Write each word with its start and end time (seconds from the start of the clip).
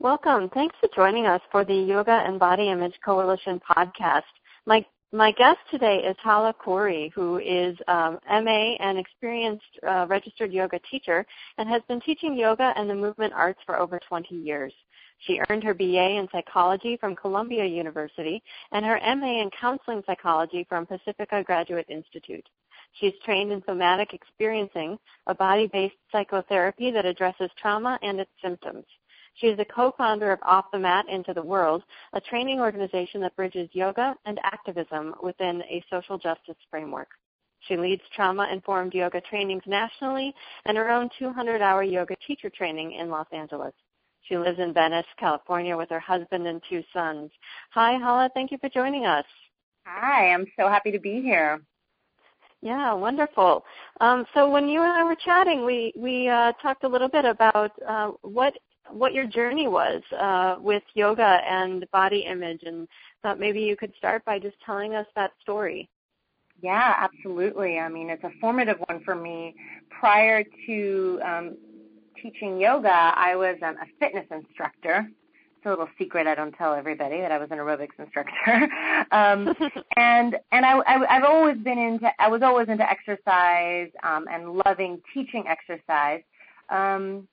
Welcome. 0.00 0.48
Thanks 0.50 0.76
for 0.78 0.88
joining 0.94 1.26
us 1.26 1.40
for 1.50 1.64
the 1.64 1.74
Yoga 1.74 2.22
and 2.24 2.38
Body 2.38 2.70
Image 2.70 2.94
Coalition 3.04 3.60
podcast. 3.68 4.22
My 4.64 4.86
my 5.10 5.32
guest 5.32 5.58
today 5.72 5.96
is 5.96 6.16
Hala 6.22 6.54
Khouri, 6.54 7.10
who 7.14 7.38
is 7.38 7.76
um, 7.88 8.20
MA 8.30 8.76
and 8.78 8.96
experienced 8.96 9.64
uh, 9.84 10.06
registered 10.08 10.52
yoga 10.52 10.78
teacher 10.88 11.26
and 11.56 11.68
has 11.68 11.82
been 11.88 12.00
teaching 12.00 12.38
yoga 12.38 12.72
and 12.76 12.88
the 12.88 12.94
movement 12.94 13.32
arts 13.32 13.58
for 13.66 13.76
over 13.76 13.98
20 14.08 14.36
years. 14.36 14.72
She 15.26 15.40
earned 15.50 15.64
her 15.64 15.74
BA 15.74 16.10
in 16.10 16.28
psychology 16.30 16.96
from 16.96 17.16
Columbia 17.16 17.64
University 17.64 18.40
and 18.70 18.86
her 18.86 19.00
MA 19.16 19.42
in 19.42 19.50
counseling 19.60 20.04
psychology 20.06 20.64
from 20.68 20.86
Pacifica 20.86 21.42
Graduate 21.42 21.86
Institute. 21.88 22.48
She's 23.00 23.14
trained 23.24 23.50
in 23.50 23.64
somatic 23.66 24.14
experiencing, 24.14 24.96
a 25.26 25.34
body-based 25.34 25.96
psychotherapy 26.12 26.92
that 26.92 27.04
addresses 27.04 27.50
trauma 27.60 27.98
and 28.00 28.20
its 28.20 28.30
symptoms. 28.40 28.84
She 29.40 29.46
is 29.46 29.56
the 29.56 29.64
co-founder 29.64 30.32
of 30.32 30.40
Off 30.42 30.66
the 30.72 30.78
Mat 30.78 31.08
Into 31.08 31.32
the 31.32 31.42
World, 31.42 31.84
a 32.12 32.20
training 32.20 32.60
organization 32.60 33.20
that 33.20 33.36
bridges 33.36 33.68
yoga 33.72 34.16
and 34.24 34.40
activism 34.42 35.14
within 35.22 35.62
a 35.62 35.84
social 35.88 36.18
justice 36.18 36.56
framework. 36.70 37.08
She 37.60 37.76
leads 37.76 38.02
trauma-informed 38.14 38.94
yoga 38.94 39.20
trainings 39.20 39.62
nationally 39.66 40.34
and 40.64 40.76
her 40.76 40.90
own 40.90 41.08
200-hour 41.20 41.84
yoga 41.84 42.16
teacher 42.26 42.50
training 42.50 42.92
in 42.92 43.10
Los 43.10 43.26
Angeles. 43.32 43.74
She 44.22 44.36
lives 44.36 44.58
in 44.58 44.72
Venice, 44.72 45.06
California 45.18 45.76
with 45.76 45.88
her 45.90 46.00
husband 46.00 46.46
and 46.46 46.60
two 46.68 46.82
sons. 46.92 47.30
Hi, 47.70 47.96
Hala. 47.96 48.30
Thank 48.34 48.50
you 48.50 48.58
for 48.58 48.68
joining 48.68 49.06
us. 49.06 49.24
Hi, 49.86 50.32
I'm 50.32 50.46
so 50.58 50.68
happy 50.68 50.90
to 50.92 50.98
be 50.98 51.22
here. 51.22 51.60
Yeah, 52.60 52.92
wonderful. 52.92 53.64
Um, 54.00 54.26
so 54.34 54.50
when 54.50 54.68
you 54.68 54.82
and 54.82 54.92
I 54.92 55.04
were 55.04 55.14
chatting, 55.14 55.64
we 55.64 55.92
we 55.96 56.28
uh, 56.28 56.52
talked 56.60 56.82
a 56.82 56.88
little 56.88 57.08
bit 57.08 57.24
about 57.24 57.70
uh, 57.88 58.10
what 58.22 58.58
what 58.92 59.12
your 59.12 59.26
journey 59.26 59.68
was 59.68 60.02
uh, 60.18 60.56
with 60.60 60.82
yoga 60.94 61.40
and 61.48 61.86
body 61.92 62.20
image, 62.20 62.62
and 62.64 62.88
thought 63.22 63.38
maybe 63.38 63.60
you 63.60 63.76
could 63.76 63.92
start 63.96 64.24
by 64.24 64.38
just 64.38 64.56
telling 64.64 64.94
us 64.94 65.06
that 65.14 65.32
story. 65.40 65.88
Yeah, 66.60 66.94
absolutely. 66.98 67.78
I 67.78 67.88
mean, 67.88 68.10
it's 68.10 68.24
a 68.24 68.30
formative 68.40 68.78
one 68.88 69.02
for 69.04 69.14
me. 69.14 69.54
Prior 69.90 70.44
to 70.66 71.20
um, 71.24 71.56
teaching 72.20 72.58
yoga, 72.60 73.12
I 73.14 73.36
was 73.36 73.56
um, 73.62 73.76
a 73.76 73.86
fitness 74.00 74.26
instructor. 74.30 75.08
It's 75.56 75.66
a 75.66 75.70
little 75.70 75.88
secret 75.98 76.26
I 76.26 76.34
don't 76.34 76.52
tell 76.52 76.74
everybody 76.74 77.20
that 77.20 77.32
I 77.32 77.38
was 77.38 77.48
an 77.50 77.58
aerobics 77.58 77.98
instructor. 77.98 78.68
um, 79.12 79.54
and 79.96 80.36
and 80.52 80.66
I, 80.66 80.78
I 80.78 81.16
I've 81.16 81.24
always 81.24 81.58
been 81.58 81.78
into 81.78 82.10
I 82.18 82.28
was 82.28 82.42
always 82.42 82.68
into 82.68 82.88
exercise 82.88 83.90
um, 84.02 84.26
and 84.30 84.60
loving 84.66 85.00
teaching 85.14 85.44
exercise. 85.48 86.22
Um, 86.70 87.26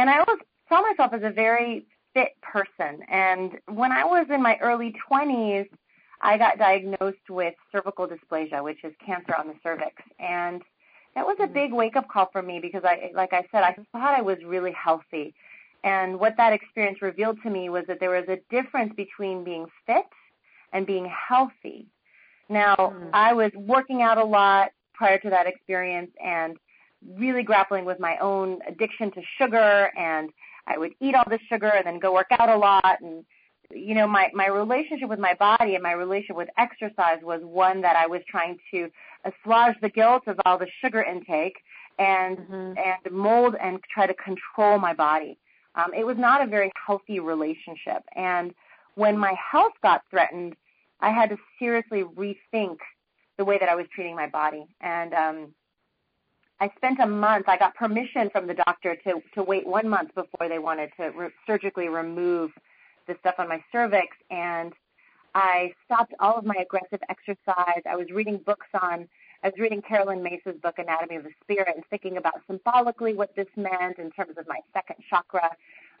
and 0.00 0.08
I 0.08 0.18
always 0.18 0.40
saw 0.70 0.80
myself 0.80 1.12
as 1.12 1.22
a 1.22 1.30
very 1.30 1.86
fit 2.14 2.30
person. 2.40 3.02
And 3.08 3.58
when 3.66 3.92
I 3.92 4.02
was 4.02 4.26
in 4.30 4.42
my 4.42 4.56
early 4.62 4.94
20s, 5.10 5.68
I 6.22 6.38
got 6.38 6.58
diagnosed 6.58 7.28
with 7.28 7.54
cervical 7.70 8.08
dysplasia, 8.08 8.64
which 8.64 8.82
is 8.82 8.94
cancer 9.04 9.34
on 9.38 9.46
the 9.46 9.54
cervix. 9.62 10.02
And 10.18 10.62
that 11.14 11.26
was 11.26 11.36
a 11.38 11.44
mm-hmm. 11.44 11.52
big 11.52 11.72
wake 11.74 11.96
up 11.96 12.08
call 12.08 12.30
for 12.32 12.40
me 12.40 12.60
because 12.60 12.82
I, 12.82 13.10
like 13.14 13.34
I 13.34 13.42
said, 13.52 13.62
I 13.62 13.76
thought 13.92 14.18
I 14.18 14.22
was 14.22 14.38
really 14.44 14.72
healthy. 14.72 15.34
And 15.84 16.18
what 16.18 16.34
that 16.38 16.54
experience 16.54 17.02
revealed 17.02 17.36
to 17.42 17.50
me 17.50 17.68
was 17.68 17.84
that 17.86 18.00
there 18.00 18.10
was 18.10 18.28
a 18.28 18.38
difference 18.50 18.94
between 18.96 19.44
being 19.44 19.66
fit 19.86 20.06
and 20.72 20.86
being 20.86 21.10
healthy. 21.28 21.86
Now, 22.48 22.74
mm. 22.76 23.10
I 23.12 23.34
was 23.34 23.50
working 23.54 24.00
out 24.00 24.16
a 24.16 24.24
lot 24.24 24.70
prior 24.94 25.18
to 25.18 25.30
that 25.30 25.46
experience 25.46 26.10
and 26.22 26.56
really 27.16 27.42
grappling 27.42 27.84
with 27.84 27.98
my 27.98 28.16
own 28.18 28.58
addiction 28.68 29.10
to 29.12 29.20
sugar 29.38 29.90
and 29.96 30.30
I 30.66 30.78
would 30.78 30.92
eat 31.00 31.14
all 31.14 31.24
this 31.28 31.40
sugar 31.48 31.68
and 31.68 31.86
then 31.86 31.98
go 31.98 32.12
work 32.12 32.28
out 32.38 32.48
a 32.48 32.56
lot 32.56 33.00
and 33.00 33.24
you 33.72 33.94
know 33.94 34.06
my 34.06 34.28
my 34.34 34.48
relationship 34.48 35.08
with 35.08 35.18
my 35.18 35.34
body 35.34 35.74
and 35.74 35.82
my 35.82 35.92
relationship 35.92 36.36
with 36.36 36.48
exercise 36.58 37.18
was 37.22 37.40
one 37.42 37.80
that 37.82 37.96
I 37.96 38.06
was 38.06 38.20
trying 38.28 38.58
to 38.72 38.90
assuage 39.24 39.76
the 39.80 39.88
guilt 39.88 40.24
of 40.26 40.38
all 40.44 40.58
the 40.58 40.66
sugar 40.82 41.02
intake 41.02 41.56
and 41.98 42.38
mm-hmm. 42.38 42.72
and 42.78 43.14
mold 43.14 43.54
and 43.62 43.80
try 43.92 44.06
to 44.06 44.14
control 44.14 44.78
my 44.78 44.92
body. 44.92 45.38
Um, 45.76 45.92
it 45.96 46.04
was 46.04 46.16
not 46.18 46.42
a 46.42 46.46
very 46.46 46.72
healthy 46.86 47.20
relationship, 47.20 48.02
and 48.16 48.52
when 48.96 49.16
my 49.16 49.34
health 49.50 49.72
got 49.82 50.02
threatened, 50.10 50.56
I 51.00 51.10
had 51.10 51.30
to 51.30 51.36
seriously 51.58 52.02
rethink 52.02 52.78
the 53.38 53.44
way 53.44 53.56
that 53.58 53.68
I 53.68 53.74
was 53.74 53.86
treating 53.94 54.14
my 54.14 54.26
body. 54.26 54.66
And 54.80 55.14
um, 55.14 55.54
I 56.60 56.70
spent 56.76 57.00
a 57.00 57.06
month. 57.06 57.48
I 57.48 57.56
got 57.56 57.74
permission 57.74 58.28
from 58.30 58.46
the 58.46 58.54
doctor 58.54 58.94
to 59.04 59.22
to 59.34 59.42
wait 59.42 59.66
one 59.66 59.88
month 59.88 60.14
before 60.14 60.48
they 60.48 60.58
wanted 60.58 60.90
to 60.98 61.10
re- 61.10 61.30
surgically 61.46 61.88
remove 61.88 62.50
the 63.06 63.16
stuff 63.20 63.36
on 63.38 63.48
my 63.48 63.62
cervix, 63.72 64.16
and 64.30 64.72
I 65.34 65.72
stopped 65.86 66.12
all 66.20 66.36
of 66.36 66.44
my 66.44 66.56
aggressive 66.60 67.00
exercise. 67.08 67.82
I 67.88 67.96
was 67.96 68.10
reading 68.10 68.38
books 68.44 68.66
on. 68.80 69.08
I 69.42 69.48
was 69.48 69.58
reading 69.58 69.80
Caroline 69.80 70.22
Myss's 70.22 70.60
book 70.62 70.78
Anatomy 70.78 71.16
of 71.16 71.24
the 71.24 71.30
Spirit 71.42 71.72
and 71.74 71.82
thinking 71.88 72.18
about 72.18 72.42
symbolically 72.46 73.14
what 73.14 73.34
this 73.34 73.48
meant 73.56 73.98
in 73.98 74.10
terms 74.10 74.36
of 74.36 74.46
my 74.46 74.60
second 74.74 74.96
chakra. 75.08 75.50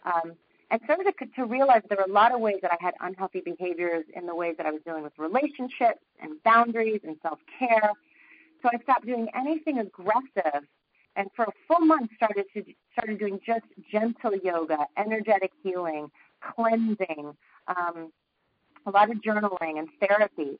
Um, 0.04 0.32
and 0.70 0.80
started 0.84 1.12
to, 1.18 1.26
to 1.36 1.46
realize 1.46 1.80
there 1.88 1.96
were 1.98 2.04
a 2.04 2.12
lot 2.12 2.32
of 2.32 2.40
ways 2.40 2.58
that 2.62 2.70
I 2.70 2.76
had 2.80 2.94
unhealthy 3.00 3.40
behaviors 3.40 4.04
in 4.14 4.26
the 4.26 4.34
ways 4.34 4.56
that 4.58 4.66
I 4.66 4.70
was 4.70 4.82
dealing 4.84 5.02
with 5.02 5.18
relationships 5.18 6.04
and 6.20 6.40
boundaries 6.44 7.00
and 7.02 7.16
self 7.22 7.38
care 7.58 7.92
so 8.62 8.68
I 8.72 8.82
stopped 8.82 9.06
doing 9.06 9.28
anything 9.34 9.78
aggressive 9.78 10.66
and 11.16 11.28
for 11.34 11.44
a 11.44 11.52
full 11.66 11.84
month 11.84 12.10
started 12.16 12.46
to 12.54 12.64
started 12.92 13.18
doing 13.18 13.40
just 13.44 13.64
gentle 13.90 14.36
yoga, 14.36 14.86
energetic 14.96 15.50
healing, 15.62 16.10
cleansing, 16.40 17.34
um, 17.68 18.12
a 18.86 18.90
lot 18.90 19.10
of 19.10 19.18
journaling 19.18 19.78
and 19.78 19.88
therapy 20.00 20.58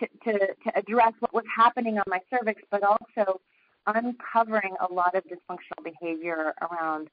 to, 0.00 0.06
to, 0.24 0.38
to 0.38 0.78
address 0.78 1.12
what 1.20 1.32
was 1.32 1.44
happening 1.54 1.98
on 1.98 2.04
my 2.08 2.20
cervix, 2.30 2.62
but 2.70 2.82
also 2.82 3.40
uncovering 3.86 4.74
a 4.88 4.92
lot 4.92 5.14
of 5.14 5.24
dysfunctional 5.24 5.82
behavior 5.84 6.52
around 6.60 7.08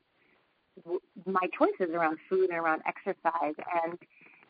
my 1.25 1.47
choices 1.57 1.93
around 1.93 2.17
food 2.27 2.49
and 2.49 2.57
around 2.57 2.81
exercise. 2.87 3.53
And 3.85 3.97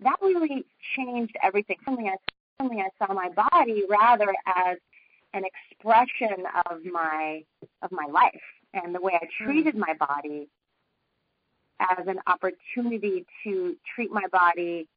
that 0.02 0.16
really 0.22 0.66
changed 0.96 1.36
everything. 1.44 1.78
Suddenly 1.84 2.10
I, 2.10 2.16
suddenly 2.58 2.82
I 2.82 3.06
saw 3.06 3.14
my 3.14 3.30
body 3.30 3.84
rather 3.90 4.34
as 4.48 4.78
an 5.34 5.44
expression 5.46 6.46
of 6.70 6.84
my 6.86 7.44
of 7.82 7.92
my 7.92 8.06
life 8.12 8.42
and 8.74 8.94
the 8.94 9.02
way 9.02 9.14
I 9.14 9.26
hmm. 9.38 9.46
treated 9.46 9.76
my 9.76 9.94
body 9.94 10.48
as 11.80 12.06
an 12.08 12.20
opportunity 12.28 13.26
to 13.44 13.76
treat 13.96 14.12
my 14.12 14.26
body 14.32 14.88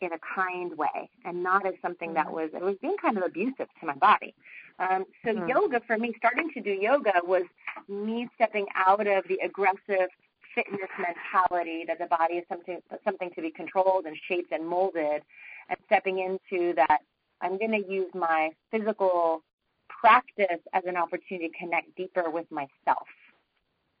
in 0.00 0.10
a 0.12 0.18
kind 0.34 0.76
way 0.78 1.10
and 1.24 1.42
not 1.42 1.66
as 1.66 1.74
something 1.82 2.14
that 2.14 2.26
hmm. 2.26 2.34
was 2.34 2.50
it 2.54 2.62
was 2.62 2.76
being 2.80 2.96
kind 3.00 3.18
of 3.18 3.24
abusive 3.24 3.68
to 3.80 3.86
my 3.86 3.94
body. 3.94 4.34
Um, 4.78 5.04
so 5.24 5.34
mm. 5.34 5.46
yoga 5.46 5.82
for 5.86 5.98
me, 5.98 6.14
starting 6.16 6.50
to 6.54 6.60
do 6.60 6.70
yoga 6.70 7.12
was 7.22 7.42
me 7.86 8.26
stepping 8.34 8.66
out 8.74 9.06
of 9.06 9.24
the 9.28 9.38
aggressive 9.44 10.08
fitness 10.54 10.88
mentality 10.98 11.84
that 11.86 11.98
the 11.98 12.06
body 12.06 12.34
is 12.34 12.44
something 12.48 12.80
something 13.04 13.30
to 13.34 13.42
be 13.42 13.50
controlled 13.50 14.06
and 14.06 14.16
shaped 14.26 14.52
and 14.52 14.66
molded, 14.66 15.22
and 15.68 15.78
stepping 15.84 16.18
into 16.18 16.74
that 16.74 17.00
I'm 17.42 17.58
going 17.58 17.72
to 17.72 17.92
use 17.92 18.10
my 18.14 18.50
physical 18.70 19.42
practice 19.88 20.60
as 20.72 20.82
an 20.86 20.96
opportunity 20.96 21.48
to 21.48 21.58
connect 21.58 21.94
deeper 21.96 22.30
with 22.30 22.46
myself. 22.50 23.06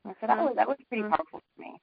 So 0.04 0.26
that 0.26 0.38
was 0.38 0.54
that 0.56 0.66
was 0.66 0.78
pretty 0.88 1.02
mm-hmm. 1.02 1.12
powerful 1.12 1.42
for 1.54 1.62
me. 1.62 1.80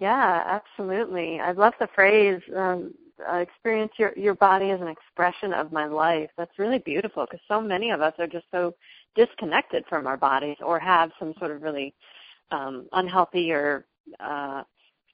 Yeah, 0.00 0.44
absolutely. 0.46 1.40
I 1.40 1.52
love 1.52 1.72
the 1.80 1.88
phrase 1.94 2.40
um, 2.56 2.94
uh, 3.28 3.36
"experience 3.36 3.92
your 3.98 4.12
your 4.16 4.34
body 4.34 4.70
as 4.70 4.80
an 4.80 4.88
expression 4.88 5.52
of 5.52 5.72
my 5.72 5.86
life." 5.86 6.30
That's 6.36 6.58
really 6.58 6.78
beautiful 6.78 7.24
because 7.24 7.40
so 7.48 7.60
many 7.60 7.90
of 7.90 8.00
us 8.00 8.14
are 8.18 8.28
just 8.28 8.46
so 8.52 8.74
disconnected 9.16 9.84
from 9.88 10.06
our 10.06 10.16
bodies 10.16 10.56
or 10.64 10.78
have 10.78 11.10
some 11.18 11.34
sort 11.38 11.50
of 11.50 11.62
really 11.62 11.92
um, 12.52 12.86
unhealthy 12.92 13.50
or 13.50 13.84
uh, 14.20 14.62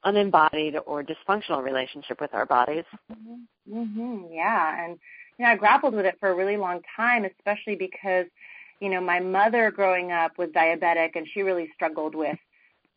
unembodied 0.04 0.76
or 0.86 1.02
dysfunctional 1.02 1.62
relationship 1.62 2.20
with 2.20 2.34
our 2.34 2.44
bodies. 2.44 2.84
Mm-hmm. 3.10 3.74
mm-hmm. 3.74 4.24
Yeah, 4.30 4.84
and 4.84 4.98
you 5.38 5.44
know, 5.44 5.52
I 5.52 5.56
grappled 5.56 5.94
with 5.94 6.06
it 6.06 6.16
for 6.20 6.30
a 6.30 6.34
really 6.34 6.56
long 6.56 6.80
time, 6.96 7.24
especially 7.24 7.76
because, 7.76 8.26
you 8.80 8.88
know, 8.88 9.00
my 9.00 9.20
mother 9.20 9.70
growing 9.70 10.12
up 10.12 10.38
was 10.38 10.48
diabetic 10.50 11.10
and 11.14 11.26
she 11.32 11.42
really 11.42 11.70
struggled 11.74 12.14
with 12.14 12.38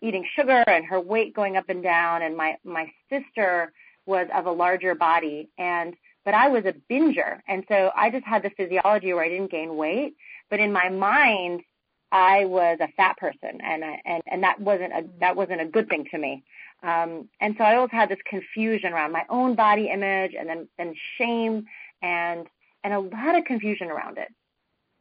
eating 0.02 0.26
sugar 0.36 0.64
and 0.68 0.86
her 0.86 1.00
weight 1.00 1.34
going 1.34 1.58
up 1.58 1.70
and 1.70 1.82
down 1.82 2.22
and 2.22 2.36
my 2.36 2.56
my 2.64 2.92
sister 3.10 3.72
was 4.06 4.28
of 4.34 4.46
a 4.46 4.52
larger 4.52 4.94
body 4.96 5.50
and 5.58 5.96
but 6.24 6.34
I 6.34 6.50
was 6.50 6.66
a 6.66 6.74
binger 6.92 7.40
and 7.48 7.64
so 7.68 7.92
I 7.96 8.10
just 8.10 8.26
had 8.26 8.44
the 8.44 8.52
physiology 8.52 9.14
where 9.14 9.24
I 9.24 9.30
didn't 9.30 9.52
gain 9.52 9.76
weight 9.76 10.16
but 10.50 10.60
in 10.60 10.72
my 10.72 10.90
mind 10.90 11.62
I 12.12 12.46
was 12.46 12.78
a 12.80 12.88
fat 12.96 13.18
person 13.18 13.60
and 13.62 13.84
I, 13.84 14.02
and 14.06 14.22
and 14.28 14.44
that 14.44 14.60
wasn't 14.60 14.94
a 14.94 15.04
that 15.20 15.36
wasn't 15.36 15.62
a 15.62 15.66
good 15.66 15.90
thing 15.90 16.06
to 16.12 16.18
me. 16.18 16.44
Um 16.84 17.28
and 17.42 17.56
so 17.58 17.64
I 17.64 17.76
always 17.76 17.92
had 17.92 18.10
this 18.10 18.20
confusion 18.26 18.94
around 18.94 19.12
my 19.12 19.26
own 19.30 19.56
body 19.56 19.90
image 19.90 20.34
and 20.38 20.48
then 20.48 20.68
and 20.78 20.96
shame 21.18 21.66
and 22.02 22.48
and 22.84 22.94
a 22.94 23.00
lot 23.00 23.38
of 23.38 23.46
confusion 23.46 23.90
around 23.90 24.18
it. 24.18 24.30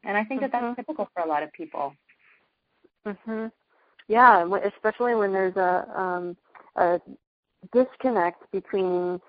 And 0.04 0.16
I 0.16 0.24
think 0.24 0.40
mm-hmm. 0.40 0.50
that 0.50 0.52
that's 0.52 0.64
mm-hmm. 0.64 0.74
typical 0.74 1.08
for 1.14 1.22
a 1.22 1.28
lot 1.28 1.42
of 1.42 1.52
people. 1.52 1.94
Mhm. 3.06 3.50
Yeah, 4.08 4.46
especially 4.64 5.14
when 5.14 5.32
there's 5.32 5.56
a 5.56 6.00
um 6.00 6.36
a 6.76 7.00
disconnect 7.72 8.50
between 8.52 9.20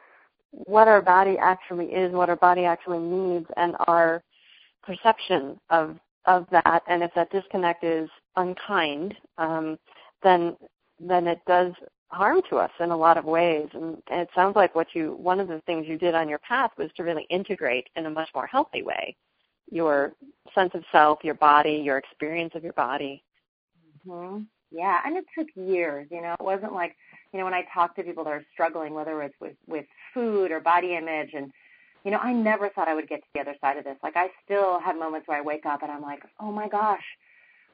what 0.52 0.88
our 0.88 1.02
body 1.02 1.38
actually 1.38 1.88
is, 1.88 2.14
what 2.14 2.30
our 2.30 2.36
body 2.36 2.66
actually 2.66 3.00
needs, 3.00 3.48
and 3.58 3.76
our 3.88 4.24
perception 4.84 5.60
of 5.70 5.98
of 6.26 6.46
that. 6.52 6.84
And 6.88 7.04
if 7.04 7.12
that 7.16 7.32
disconnect 7.32 7.84
is 7.84 8.10
unkind, 8.36 9.16
um, 9.38 9.78
then 10.24 10.56
then 11.00 11.28
it 11.28 11.40
does 11.48 11.74
harm 12.10 12.42
to 12.50 12.58
us 12.58 12.72
in 12.80 12.92
a 12.92 12.98
lot 12.98 13.18
of 13.18 13.26
ways. 13.26 13.68
And, 13.74 14.02
it 14.10 14.30
sounds 14.34 14.56
like 14.56 14.76
what 14.76 14.88
you 14.94 15.14
one 15.20 15.40
of 15.40 15.48
the 15.48 15.62
things 15.66 15.88
you 15.88 15.98
did 15.98 16.16
on 16.16 16.30
your 16.30 16.40
path 16.40 16.72
was 16.78 16.90
to 16.98 17.04
really 17.04 17.28
integrate 17.30 17.90
in 17.96 18.06
a 18.06 18.10
much 18.10 18.30
more 18.34 18.48
healthy 18.48 18.82
way 18.82 19.16
your 19.70 20.14
sense 20.56 20.72
of 20.74 20.84
self, 20.92 21.20
your 21.24 21.34
body, 21.34 21.82
your 21.84 21.98
experience 21.98 22.54
of 22.56 22.64
your 22.64 22.74
body. 22.74 23.24
Mm-hmm. 24.08 24.44
Yeah, 24.72 25.00
and 25.06 25.18
it 25.18 25.26
took 25.38 25.48
years. 25.56 26.08
You 26.12 26.22
know, 26.22 26.34
it 26.34 26.44
wasn't 26.44 26.74
like 26.74 26.96
you 27.32 27.40
know 27.40 27.46
when 27.46 27.54
I 27.54 27.66
talk 27.74 27.96
to 27.96 28.04
people 28.04 28.24
that 28.26 28.34
are 28.34 28.46
struggling, 28.54 28.94
whether 28.94 29.22
it's 29.24 29.36
with 29.40 29.56
with 29.68 29.86
food 30.14 30.52
or 30.52 30.60
body 30.60 30.96
image, 30.96 31.32
and 31.34 31.52
you 32.04 32.12
know, 32.12 32.20
I 32.20 32.34
never 32.34 32.70
thought 32.70 32.88
I 32.88 32.94
would 32.94 33.08
get 33.08 33.22
to 33.22 33.28
the 33.34 33.42
other 33.42 33.56
side 33.60 33.78
of 33.78 33.84
this. 33.84 33.98
Like 34.04 34.16
I 34.16 34.30
still 34.46 34.80
have 34.80 34.98
moments 34.98 35.28
where 35.28 35.38
I 35.38 35.42
wake 35.42 35.66
up 35.66 35.84
and 35.84 35.92
I'm 35.92 36.02
like, 36.02 36.22
oh 36.40 36.52
my 36.52 36.68
gosh, 36.68 37.04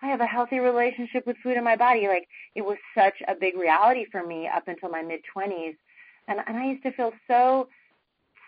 I 0.03 0.07
have 0.07 0.21
a 0.21 0.25
healthy 0.25 0.59
relationship 0.59 1.25
with 1.25 1.37
food 1.41 1.57
in 1.57 1.63
my 1.63 1.75
body. 1.77 2.07
Like 2.07 2.27
it 2.55 2.61
was 2.61 2.77
such 2.95 3.15
a 3.27 3.35
big 3.35 3.55
reality 3.55 4.05
for 4.11 4.25
me 4.25 4.47
up 4.53 4.67
until 4.67 4.89
my 4.89 5.01
mid 5.01 5.21
20s, 5.35 5.75
and 6.27 6.39
and 6.45 6.57
I 6.57 6.65
used 6.65 6.83
to 6.83 6.91
feel 6.91 7.11
so 7.27 7.69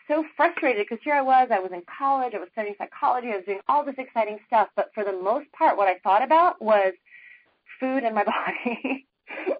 so 0.08 0.24
frustrated 0.36 0.86
because 0.88 1.02
here 1.04 1.16
I 1.16 1.22
was, 1.22 1.50
I 1.52 1.60
was 1.60 1.72
in 1.74 1.82
college, 1.98 2.34
I 2.36 2.40
was 2.40 2.50
studying 2.52 2.76
psychology, 2.78 3.30
I 3.30 3.38
was 3.38 3.46
doing 3.46 3.62
all 3.68 3.84
this 3.84 3.96
exciting 3.98 4.38
stuff, 4.46 4.68
but 4.76 4.92
for 4.94 5.04
the 5.04 5.12
most 5.12 5.52
part, 5.52 5.78
what 5.78 5.88
I 5.88 5.98
thought 6.04 6.24
about 6.24 6.62
was 6.62 6.94
food 7.80 8.04
and 8.04 8.14
my 8.14 8.24
body. 8.24 9.08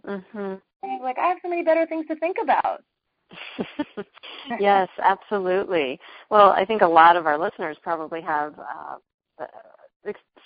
mhm. 0.06 0.62
And 0.84 0.92
I 0.92 0.96
was 0.98 1.02
like, 1.02 1.18
I 1.18 1.28
have 1.28 1.38
so 1.42 1.50
many 1.50 1.64
better 1.64 1.88
things 1.88 2.06
to 2.08 2.16
think 2.18 2.38
about. 2.42 2.84
yes, 4.60 4.88
absolutely. 5.02 6.00
Well, 6.30 6.52
I 6.52 6.64
think 6.64 6.84
a 6.84 6.88
lot 6.88 7.16
of 7.16 7.26
our 7.26 7.40
listeners 7.40 7.78
probably 7.82 8.22
have 8.22 8.54
uh, 8.60 9.46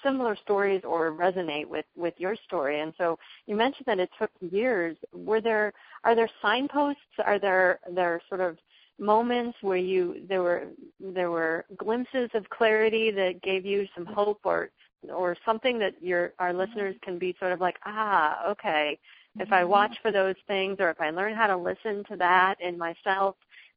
similar 0.04 0.36
stories 0.36 0.82
or 0.86 1.12
resonate 1.12 1.68
with 1.68 1.86
with 1.96 2.14
your 2.18 2.36
story. 2.36 2.80
And 2.82 2.94
so 2.98 3.18
you 3.48 3.56
mentioned 3.56 3.86
that 3.88 4.00
it 4.00 4.10
took 4.20 4.32
years. 4.40 4.96
Were 5.14 5.42
there 5.42 5.74
are 6.04 6.16
there 6.16 6.30
signposts? 6.42 7.02
Are 7.26 7.40
there 7.40 7.80
there 7.94 8.22
sort 8.30 8.42
of 8.42 8.58
moments 9.00 9.58
where 9.62 9.78
you 9.78 10.26
there 10.28 10.44
were 10.44 10.68
there 11.00 11.32
were 11.32 11.66
glimpses 11.78 12.30
of 12.34 12.50
clarity 12.50 13.12
that 13.12 13.42
gave 13.42 13.66
you 13.66 13.88
some 13.96 14.06
hope 14.06 14.42
or 14.44 14.70
or 15.10 15.38
something 15.46 15.80
that 15.80 15.94
your 16.02 16.34
our 16.40 16.54
listeners 16.54 16.96
can 17.02 17.18
be 17.18 17.36
sort 17.40 17.54
of 17.54 17.62
like 17.62 17.78
ah 17.86 18.46
okay 18.50 19.00
if 19.40 19.52
i 19.54 19.64
watch 19.64 19.96
for 20.02 20.12
those 20.12 20.36
things 20.48 20.76
or 20.80 20.90
if 20.90 21.00
i 21.00 21.10
learn 21.10 21.34
how 21.34 21.48
to 21.48 21.56
listen 21.56 22.04
to 22.10 22.18
that 22.18 22.60
in 22.60 22.78
myself 22.78 23.36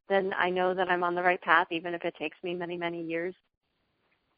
then 0.09 0.33
i 0.37 0.49
know 0.49 0.73
that 0.73 0.89
i'm 0.89 1.03
on 1.03 1.15
the 1.15 1.23
right 1.23 1.41
path 1.41 1.67
even 1.71 1.93
if 1.93 2.03
it 2.03 2.15
takes 2.19 2.37
me 2.43 2.53
many 2.53 2.75
many 2.75 3.01
years 3.01 3.33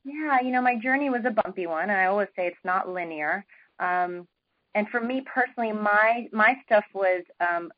yeah 0.06 0.40
you 0.42 0.52
know 0.52 0.62
my 0.62 0.76
journey 0.76 1.10
was 1.10 1.22
a 1.26 1.32
bumpy 1.32 1.68
one 1.68 1.90
i 1.90 2.06
always 2.06 2.28
say 2.36 2.48
it's 2.48 2.58
not 2.64 2.90
linear 2.90 3.46
um 3.80 4.28
and 4.76 4.88
for 4.90 5.02
me 5.02 5.22
personally 5.26 5.72
my 5.72 6.28
my 6.32 6.56
stuff 6.66 6.86
was 6.94 7.24
um 7.42 7.72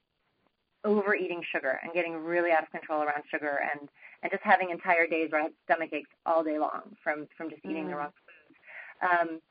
overeating 0.83 1.41
sugar 1.51 1.79
and 1.83 1.94
getting 1.94 2.15
really 2.15 2.51
out 2.51 2.63
of 2.63 2.71
control 2.71 3.01
around 3.01 3.24
sugar 3.29 3.59
and 3.74 3.89
and 4.24 4.31
just 4.31 4.44
having 4.44 4.69
entire 4.69 5.06
days 5.06 5.31
where 5.31 5.41
I 5.41 5.44
had 5.45 5.53
stomach 5.65 5.89
aches 5.94 6.09
all 6.25 6.44
day 6.44 6.57
long 6.57 6.95
from 7.03 7.27
from 7.38 7.50
just 7.50 7.63
eating 7.65 7.85
mm. 7.85 7.89
the 7.89 7.95
wrong 7.95 8.12
foods. 8.25 9.12
Um, 9.12 9.41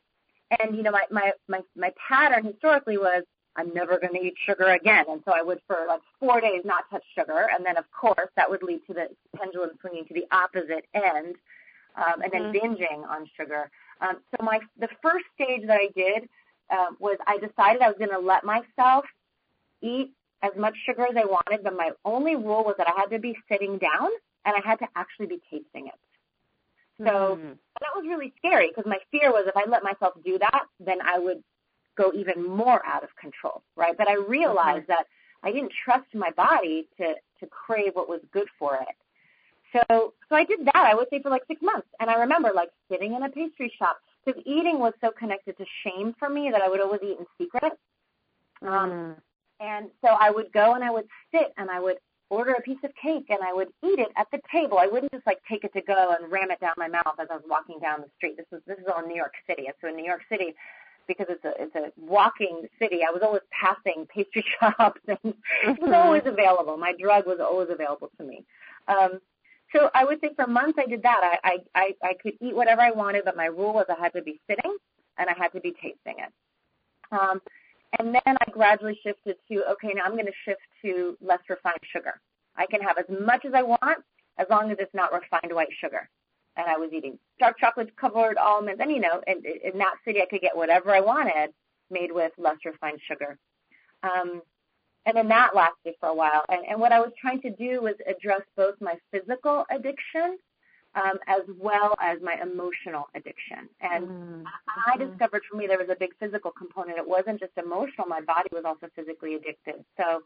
and 0.58 0.76
you 0.76 0.82
know, 0.82 0.90
my 0.90 1.04
my 1.10 1.32
my 1.48 1.60
my 1.76 1.92
pattern 2.08 2.44
historically 2.44 2.98
was 2.98 3.22
I'm 3.56 3.72
never 3.72 3.98
going 3.98 4.12
to 4.14 4.20
eat 4.20 4.34
sugar 4.44 4.68
again, 4.68 5.04
and 5.08 5.22
so 5.24 5.32
I 5.34 5.42
would 5.42 5.60
for 5.66 5.84
like 5.88 6.00
four 6.18 6.40
days 6.40 6.62
not 6.64 6.84
touch 6.90 7.04
sugar, 7.16 7.48
and 7.54 7.64
then 7.64 7.76
of 7.76 7.84
course 7.90 8.30
that 8.36 8.48
would 8.48 8.62
lead 8.62 8.80
to 8.86 8.94
the 8.94 9.08
pendulum 9.36 9.70
swinging 9.80 10.04
to 10.06 10.14
the 10.14 10.26
opposite 10.32 10.86
end, 10.94 11.36
um, 11.96 12.22
and 12.22 12.32
then 12.32 12.52
mm. 12.52 12.54
binging 12.54 13.08
on 13.08 13.28
sugar. 13.36 13.70
Um, 14.00 14.18
so 14.30 14.44
my 14.44 14.60
the 14.78 14.88
first 15.02 15.24
stage 15.34 15.66
that 15.66 15.78
I 15.80 15.88
did 15.96 16.28
uh, 16.70 16.92
was 16.98 17.16
I 17.26 17.38
decided 17.38 17.82
I 17.82 17.88
was 17.88 17.96
going 17.98 18.10
to 18.10 18.18
let 18.18 18.44
myself 18.44 19.04
eat 19.82 20.12
as 20.42 20.52
much 20.56 20.74
sugar 20.84 21.02
as 21.02 21.16
I 21.16 21.24
wanted, 21.24 21.64
but 21.64 21.76
my 21.76 21.90
only 22.04 22.36
rule 22.36 22.64
was 22.64 22.74
that 22.78 22.88
I 22.88 23.00
had 23.00 23.10
to 23.10 23.18
be 23.18 23.36
sitting 23.50 23.78
down 23.78 24.08
and 24.44 24.54
I 24.54 24.60
had 24.66 24.78
to 24.80 24.88
actually 24.94 25.26
be 25.26 25.40
tasting 25.50 25.86
it. 25.88 25.94
So 26.98 27.38
mm. 27.40 27.56
that 27.80 27.90
was 27.94 28.04
really 28.08 28.32
scary 28.38 28.68
because 28.68 28.88
my 28.88 28.98
fear 29.10 29.30
was 29.30 29.44
if 29.46 29.56
I 29.56 29.68
let 29.68 29.82
myself 29.82 30.14
do 30.24 30.38
that, 30.38 30.64
then 30.80 30.98
I 31.02 31.18
would 31.18 31.42
go 31.96 32.12
even 32.14 32.46
more 32.46 32.84
out 32.86 33.02
of 33.02 33.14
control, 33.16 33.62
right? 33.76 33.96
But 33.96 34.08
I 34.08 34.14
realized 34.14 34.82
mm-hmm. 34.82 34.92
that 34.92 35.06
I 35.42 35.52
didn't 35.52 35.72
trust 35.84 36.14
my 36.14 36.30
body 36.30 36.88
to 36.98 37.14
to 37.40 37.46
crave 37.46 37.92
what 37.94 38.08
was 38.08 38.20
good 38.32 38.48
for 38.58 38.76
it. 38.76 38.96
So 39.90 40.14
so 40.28 40.36
I 40.36 40.44
did 40.44 40.64
that. 40.66 40.76
I 40.76 40.94
would 40.94 41.08
say 41.10 41.20
for 41.22 41.30
like 41.30 41.42
six 41.48 41.60
months, 41.62 41.88
and 42.00 42.10
I 42.10 42.14
remember 42.14 42.50
like 42.54 42.70
sitting 42.90 43.14
in 43.14 43.22
a 43.22 43.28
pastry 43.28 43.72
shop 43.78 43.98
because 44.24 44.40
eating 44.44 44.78
was 44.78 44.92
so 45.00 45.10
connected 45.10 45.56
to 45.58 45.64
shame 45.84 46.14
for 46.18 46.28
me 46.28 46.50
that 46.50 46.62
I 46.62 46.68
would 46.68 46.80
always 46.80 47.00
eat 47.02 47.18
in 47.18 47.26
secret. 47.38 47.72
Um, 48.62 48.90
mm. 48.90 49.14
And 49.60 49.88
so 50.02 50.08
I 50.08 50.30
would 50.30 50.52
go 50.52 50.74
and 50.74 50.84
I 50.84 50.90
would 50.90 51.06
sit 51.32 51.52
and 51.56 51.70
I 51.70 51.80
would 51.80 51.96
order 52.28 52.52
a 52.52 52.60
piece 52.60 52.78
of 52.82 52.90
cake 53.00 53.26
and 53.28 53.38
I 53.42 53.52
would 53.52 53.68
eat 53.84 53.98
it 53.98 54.08
at 54.16 54.26
the 54.32 54.40
table. 54.52 54.78
I 54.78 54.86
wouldn't 54.86 55.12
just 55.12 55.26
like 55.26 55.38
take 55.48 55.64
it 55.64 55.72
to 55.74 55.80
go 55.80 56.14
and 56.18 56.30
ram 56.30 56.50
it 56.50 56.60
down 56.60 56.74
my 56.76 56.88
mouth 56.88 57.14
as 57.20 57.28
I 57.30 57.36
was 57.36 57.44
walking 57.48 57.78
down 57.78 58.00
the 58.00 58.10
street. 58.16 58.36
This 58.36 58.46
is 58.52 58.62
this 58.66 58.78
is 58.78 58.84
all 58.92 59.02
in 59.02 59.08
New 59.08 59.16
York 59.16 59.34
City. 59.46 59.66
And 59.66 59.74
so 59.80 59.88
in 59.88 59.96
New 59.96 60.04
York 60.04 60.22
City, 60.28 60.54
because 61.06 61.26
it's 61.28 61.44
a 61.44 61.52
it's 61.58 61.74
a 61.76 61.92
walking 62.00 62.66
city, 62.80 63.00
I 63.06 63.12
was 63.12 63.22
always 63.22 63.42
passing 63.50 64.06
pastry 64.12 64.44
shops 64.60 65.00
and 65.06 65.18
it 65.24 65.80
was 65.80 65.92
always 65.94 66.22
mm-hmm. 66.22 66.30
available. 66.30 66.76
My 66.76 66.92
drug 67.00 67.26
was 67.26 67.38
always 67.40 67.68
available 67.70 68.10
to 68.18 68.24
me. 68.24 68.44
Um, 68.88 69.20
so 69.74 69.90
I 69.94 70.04
would 70.04 70.20
say 70.20 70.30
for 70.36 70.46
months 70.46 70.78
I 70.78 70.86
did 70.86 71.02
that. 71.02 71.38
I, 71.42 71.58
I 71.74 71.94
I 72.02 72.14
could 72.22 72.34
eat 72.40 72.54
whatever 72.54 72.82
I 72.82 72.90
wanted, 72.90 73.24
but 73.24 73.36
my 73.36 73.46
rule 73.46 73.72
was 73.74 73.86
I 73.88 74.00
had 74.00 74.12
to 74.14 74.22
be 74.22 74.40
sitting 74.48 74.76
and 75.18 75.28
I 75.28 75.34
had 75.36 75.48
to 75.52 75.60
be 75.60 75.72
tasting 75.72 76.16
it. 76.18 76.32
Um, 77.12 77.40
and 77.98 78.14
then 78.14 78.22
I 78.26 78.50
gradually 78.50 78.98
shifted 79.02 79.36
to, 79.48 79.64
okay, 79.72 79.92
now 79.94 80.04
I'm 80.04 80.12
going 80.12 80.26
to 80.26 80.32
shift 80.44 80.60
to 80.82 81.16
less 81.20 81.38
refined 81.48 81.78
sugar. 81.92 82.20
I 82.56 82.66
can 82.66 82.80
have 82.80 82.98
as 82.98 83.04
much 83.08 83.44
as 83.44 83.54
I 83.54 83.62
want 83.62 83.98
as 84.38 84.46
long 84.50 84.70
as 84.70 84.76
it's 84.80 84.94
not 84.94 85.12
refined 85.12 85.54
white 85.54 85.72
sugar. 85.80 86.08
And 86.56 86.66
I 86.68 86.76
was 86.76 86.90
eating 86.92 87.18
dark 87.38 87.58
chocolate 87.58 87.94
covered 87.96 88.38
almonds. 88.38 88.80
And, 88.82 88.90
you 88.90 89.00
know, 89.00 89.20
in, 89.26 89.42
in 89.44 89.78
that 89.78 89.94
city, 90.04 90.20
I 90.20 90.26
could 90.26 90.40
get 90.40 90.56
whatever 90.56 90.94
I 90.94 91.00
wanted 91.00 91.50
made 91.90 92.10
with 92.12 92.32
less 92.38 92.56
refined 92.64 93.00
sugar. 93.06 93.38
Um, 94.02 94.42
and 95.06 95.16
then 95.16 95.28
that 95.28 95.54
lasted 95.54 95.94
for 96.00 96.08
a 96.08 96.14
while. 96.14 96.44
And, 96.48 96.66
and 96.68 96.80
what 96.80 96.92
I 96.92 96.98
was 96.98 97.12
trying 97.20 97.40
to 97.42 97.50
do 97.50 97.80
was 97.80 97.94
address 98.06 98.42
both 98.56 98.74
my 98.80 98.94
physical 99.12 99.64
addiction 99.70 100.36
um, 100.96 101.18
as 101.26 101.42
well 101.58 101.94
as 102.00 102.18
my 102.22 102.36
emotional 102.42 103.08
addiction. 103.14 103.68
And 103.80 104.08
mm-hmm. 104.08 104.42
I 104.86 104.96
discovered 104.96 105.42
for 105.48 105.56
me 105.56 105.66
there 105.66 105.78
was 105.78 105.90
a 105.90 105.96
big 105.98 106.10
physical 106.18 106.50
component. 106.50 106.98
It 106.98 107.06
wasn't 107.06 107.38
just 107.38 107.52
emotional; 107.56 108.06
my 108.08 108.22
body 108.22 108.48
was 108.50 108.64
also 108.64 108.88
physically 108.96 109.34
addicted. 109.34 109.84
So, 109.98 110.22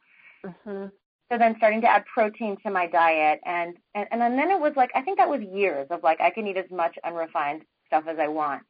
mm-hmm. 0.47 0.87
so 1.31 1.39
then 1.39 1.55
starting 1.59 1.81
to 1.83 1.91
add 1.91 2.05
protein 2.13 2.57
to 2.63 2.71
my 2.71 2.87
diet, 2.87 3.41
and, 3.45 3.77
and 3.95 4.07
and 4.13 4.39
then 4.39 4.51
it 4.51 4.61
was 4.61 4.73
like 4.77 4.91
I 4.95 5.03
think 5.03 5.19
that 5.19 5.29
was 5.29 5.41
years 5.43 5.89
of 5.91 6.03
like 6.03 6.21
I 6.21 6.31
can 6.31 6.47
eat 6.47 6.57
as 6.57 6.71
much 6.71 6.97
unrefined 7.05 7.63
stuff 7.87 8.05
as 8.09 8.19
I 8.21 8.29
want. 8.29 8.63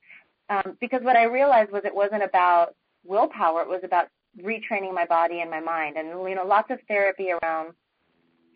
Um, 0.49 0.77
because 0.81 1.03
what 1.03 1.17
I 1.17 1.25
realized 1.25 1.71
was 1.71 1.83
it 1.85 1.95
wasn't 1.95 2.23
about 2.23 2.75
willpower; 3.05 3.61
it 3.61 3.69
was 3.69 3.83
about 3.85 4.09
retraining 4.39 4.95
my 4.95 5.07
body 5.07 5.41
and 5.41 5.51
my 5.51 5.61
mind. 5.61 5.97
And 5.97 6.09
you 6.09 6.35
know, 6.35 6.45
lots 6.47 6.71
of 6.71 6.79
therapy 6.89 7.29
around 7.31 7.75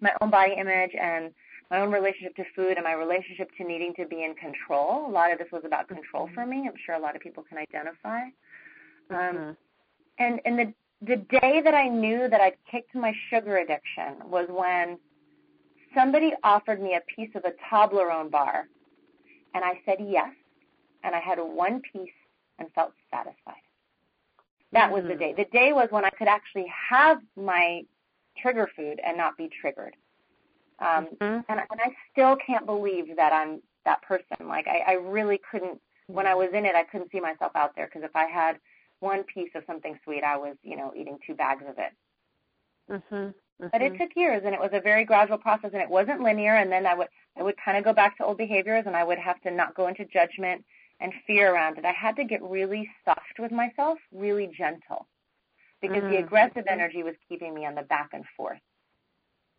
my 0.01 0.13
own 0.21 0.31
body 0.31 0.55
image 0.59 0.93
and 1.01 1.33
my 1.71 1.81
own 1.81 1.91
relationship 1.91 2.37
to 2.37 2.45
food 2.55 2.77
and 2.77 2.85
my 2.85 2.93
relationship 2.93 3.51
to 3.57 3.65
needing 3.65 3.95
to 3.95 4.07
be 4.07 4.23
in 4.25 4.35
control. 4.35 5.07
A 5.09 5.11
lot 5.11 5.33
of 5.33 5.39
this 5.39 5.49
was 5.51 5.63
about 5.65 5.89
control 5.89 6.29
for 6.35 6.47
me. 6.47 6.69
I'm 6.69 6.75
sure 6.85 6.95
a 6.95 7.01
lot 7.01 7.17
of 7.17 7.23
people 7.23 7.45
can 7.49 7.59
identify. 7.59 8.23
Um, 9.11 9.17
mm-hmm. 9.17 9.51
and 10.19 10.41
and 10.45 10.59
the 10.59 10.75
the 11.03 11.17
day 11.17 11.61
that 11.63 11.75
I 11.75 11.89
knew 11.89 12.29
that 12.29 12.41
I'd 12.41 12.57
kicked 12.71 12.95
my 12.95 13.13
sugar 13.31 13.59
addiction 13.59 14.15
was 14.25 14.47
when 14.49 14.99
somebody 15.95 16.33
offered 16.43 16.81
me 16.81 16.97
a 16.97 17.03
piece 17.15 17.31
of 17.35 17.45
a 17.45 17.53
Toblerone 17.71 18.31
bar, 18.31 18.67
and 19.55 19.65
I 19.65 19.81
said 19.85 19.99
yes, 20.01 20.31
and 21.03 21.15
I 21.15 21.21
had 21.21 21.39
one 21.39 21.83
piece 21.93 22.09
and 22.59 22.69
felt 22.75 22.93
satisfied. 23.11 23.64
That 24.75 24.87
mm-hmm. 24.87 24.93
was 24.93 25.03
the 25.05 25.11
mm-hmm. 25.11 25.19
day. 25.19 25.35
The 25.37 25.51
day 25.51 25.73
was 25.73 25.89
when 25.91 26.05
I 26.05 26.11
could 26.11 26.29
actually 26.29 26.67
have 26.91 27.19
my 27.37 27.83
trigger 28.37 28.69
food 28.77 29.01
and 29.05 29.17
not 29.17 29.37
be 29.37 29.49
triggered. 29.61 29.97
Um, 30.81 31.07
mm-hmm. 31.07 31.25
and, 31.25 31.43
and 31.49 31.81
I 31.81 31.95
still 32.13 32.37
can't 32.45 32.67
believe 32.67 33.17
that 33.17 33.33
I'm 33.33 33.63
that 33.85 34.03
person. 34.03 34.49
Like 34.49 34.67
I, 34.67 34.93
I 34.93 34.95
really 34.95 35.41
couldn't. 35.51 35.81
When 36.09 36.27
I 36.27 36.35
was 36.35 36.51
in 36.53 36.67
it, 36.67 36.75
I 36.75 36.83
couldn't 36.83 37.11
see 37.13 37.21
myself 37.21 37.53
out 37.55 37.75
there 37.75 37.87
because 37.87 38.03
if 38.03 38.15
I 38.15 38.27
had 38.27 38.59
one 39.01 39.23
piece 39.23 39.51
of 39.55 39.63
something 39.67 39.99
sweet, 40.05 40.23
I 40.23 40.37
was, 40.37 40.57
you 40.63 40.77
know, 40.77 40.93
eating 40.95 41.19
two 41.27 41.35
bags 41.35 41.63
of 41.67 41.79
it. 41.79 41.93
Mm-hmm. 42.91 43.15
Mm-hmm. 43.15 43.67
But 43.71 43.81
it 43.81 43.97
took 43.97 44.11
years, 44.17 44.43
and 44.45 44.53
it 44.53 44.61
was 44.61 44.71
a 44.73 44.81
very 44.81 45.05
gradual 45.05 45.39
process, 45.39 45.71
and 45.73 45.81
it 45.81 45.89
wasn't 45.89 46.21
linear. 46.21 46.57
And 46.57 46.71
then 46.71 46.87
I 46.87 46.95
would, 46.95 47.07
I 47.39 47.43
would 47.43 47.55
kind 47.65 47.79
of 47.79 47.85
go 47.85 47.93
back 47.93 48.19
to 48.19 48.25
old 48.25 48.37
behaviors, 48.37 48.85
and 48.87 48.97
I 48.97 49.05
would 49.05 49.19
have 49.19 49.41
to 49.43 49.51
not 49.51 49.75
go 49.75 49.87
into 49.87 50.05
judgment 50.07 50.65
and 51.01 51.13
fear 51.27 51.55
around 51.55 51.79
it. 51.79 51.85
I 51.85 51.93
had 51.93 52.17
to 52.17 52.25
get 52.25 52.43
really 52.43 52.89
soft 53.05 53.39
with 53.39 53.53
myself, 53.53 53.99
really 54.13 54.51
gentle, 54.57 55.07
because 55.81 55.99
mm-hmm. 55.99 56.11
the 56.11 56.19
aggressive 56.19 56.65
energy 56.69 57.03
was 57.03 57.15
keeping 57.29 57.55
me 57.55 57.67
on 57.67 57.75
the 57.75 57.83
back 57.83 58.11
and 58.13 58.25
forth. 58.37 58.61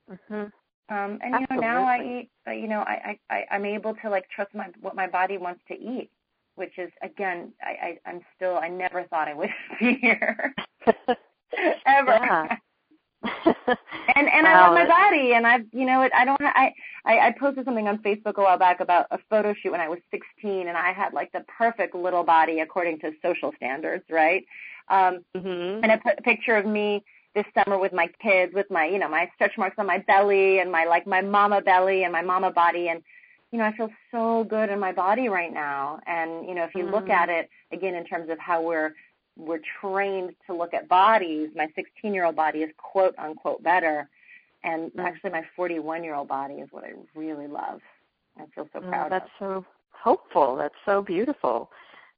Mhm. 0.09 0.51
Um, 0.87 1.19
and 1.23 1.35
you 1.39 1.47
know 1.49 1.61
now 1.61 1.83
I 1.83 2.03
eat, 2.03 2.29
but 2.45 2.51
you 2.51 2.67
know 2.67 2.81
I, 2.81 3.17
I 3.31 3.45
I'm 3.49 3.65
able 3.65 3.95
to 3.95 4.09
like 4.09 4.29
trust 4.29 4.53
my 4.53 4.67
what 4.81 4.95
my 4.95 5.07
body 5.07 5.37
wants 5.37 5.61
to 5.69 5.73
eat, 5.73 6.11
which 6.55 6.77
is 6.77 6.91
again 7.01 7.53
I, 7.61 7.97
I 8.05 8.09
I'm 8.09 8.21
still 8.35 8.57
I 8.57 8.67
never 8.67 9.03
thought 9.05 9.27
I 9.27 9.33
would 9.33 9.49
be 9.79 9.95
here 9.95 10.53
ever. 11.87 12.59
And 13.67 14.29
and 14.29 14.45
wow. 14.45 14.53
I 14.53 14.67
love 14.67 14.73
my 14.73 14.87
body, 14.87 15.33
and 15.33 15.45
I've 15.45 15.65
you 15.71 15.85
know 15.85 16.07
I 16.13 16.25
don't 16.25 16.41
I, 16.41 16.73
I 17.05 17.19
I 17.19 17.35
posted 17.39 17.65
something 17.65 17.87
on 17.87 17.99
Facebook 17.99 18.37
a 18.37 18.41
while 18.41 18.57
back 18.57 18.79
about 18.79 19.07
a 19.11 19.19
photo 19.29 19.53
shoot 19.53 19.71
when 19.71 19.81
I 19.81 19.89
was 19.89 19.99
16, 20.11 20.67
and 20.67 20.77
I 20.77 20.93
had 20.93 21.13
like 21.13 21.31
the 21.31 21.43
perfect 21.57 21.95
little 21.95 22.23
body 22.23 22.59
according 22.59 22.99
to 22.99 23.11
social 23.21 23.51
standards, 23.57 24.03
right? 24.09 24.45
Um, 24.89 25.19
mm-hmm. 25.35 25.83
And 25.83 25.91
I 25.91 25.97
put 25.97 26.19
a 26.19 26.21
picture 26.21 26.55
of 26.55 26.65
me 26.65 27.03
this 27.33 27.45
summer 27.53 27.77
with 27.77 27.93
my 27.93 28.07
kids, 28.21 28.53
with 28.53 28.69
my 28.69 28.85
you 28.85 28.99
know 28.99 29.09
my 29.09 29.29
stretch 29.35 29.57
marks 29.57 29.75
on 29.77 29.85
my 29.85 29.99
belly 29.99 30.59
and 30.59 30.71
my 30.71 30.85
like 30.85 31.05
my 31.05 31.21
mama 31.21 31.61
belly 31.61 32.03
and 32.03 32.11
my 32.11 32.21
mama 32.21 32.51
body, 32.51 32.89
and 32.89 33.01
you 33.51 33.59
know 33.59 33.65
I 33.65 33.75
feel 33.75 33.89
so 34.11 34.45
good 34.45 34.69
in 34.69 34.79
my 34.79 34.91
body 34.91 35.29
right 35.29 35.53
now. 35.53 35.99
And 36.07 36.47
you 36.47 36.55
know 36.55 36.63
if 36.63 36.75
you 36.75 36.83
mm-hmm. 36.83 36.93
look 36.93 37.09
at 37.09 37.29
it 37.29 37.49
again 37.71 37.95
in 37.95 38.05
terms 38.05 38.29
of 38.29 38.39
how 38.39 38.61
we're 38.61 38.93
we're 39.37 39.59
trained 39.81 40.35
to 40.47 40.55
look 40.55 40.73
at 40.73 40.87
bodies. 40.87 41.49
My 41.55 41.67
16 41.75 42.13
year 42.13 42.25
old 42.25 42.35
body 42.35 42.59
is 42.59 42.71
quote 42.77 43.15
unquote 43.17 43.63
better. 43.63 44.09
And 44.63 44.91
mm. 44.91 45.03
actually, 45.03 45.31
my 45.31 45.43
41 45.55 46.03
year 46.03 46.15
old 46.15 46.27
body 46.27 46.55
is 46.55 46.69
what 46.71 46.83
I 46.83 46.93
really 47.15 47.47
love. 47.47 47.81
I 48.37 48.45
feel 48.53 48.67
so 48.73 48.79
mm, 48.79 48.89
proud. 48.89 49.07
Oh, 49.07 49.09
that's 49.09 49.29
of. 49.41 49.63
so 49.63 49.65
hopeful. 49.91 50.55
That's 50.55 50.75
so 50.85 51.01
beautiful. 51.01 51.69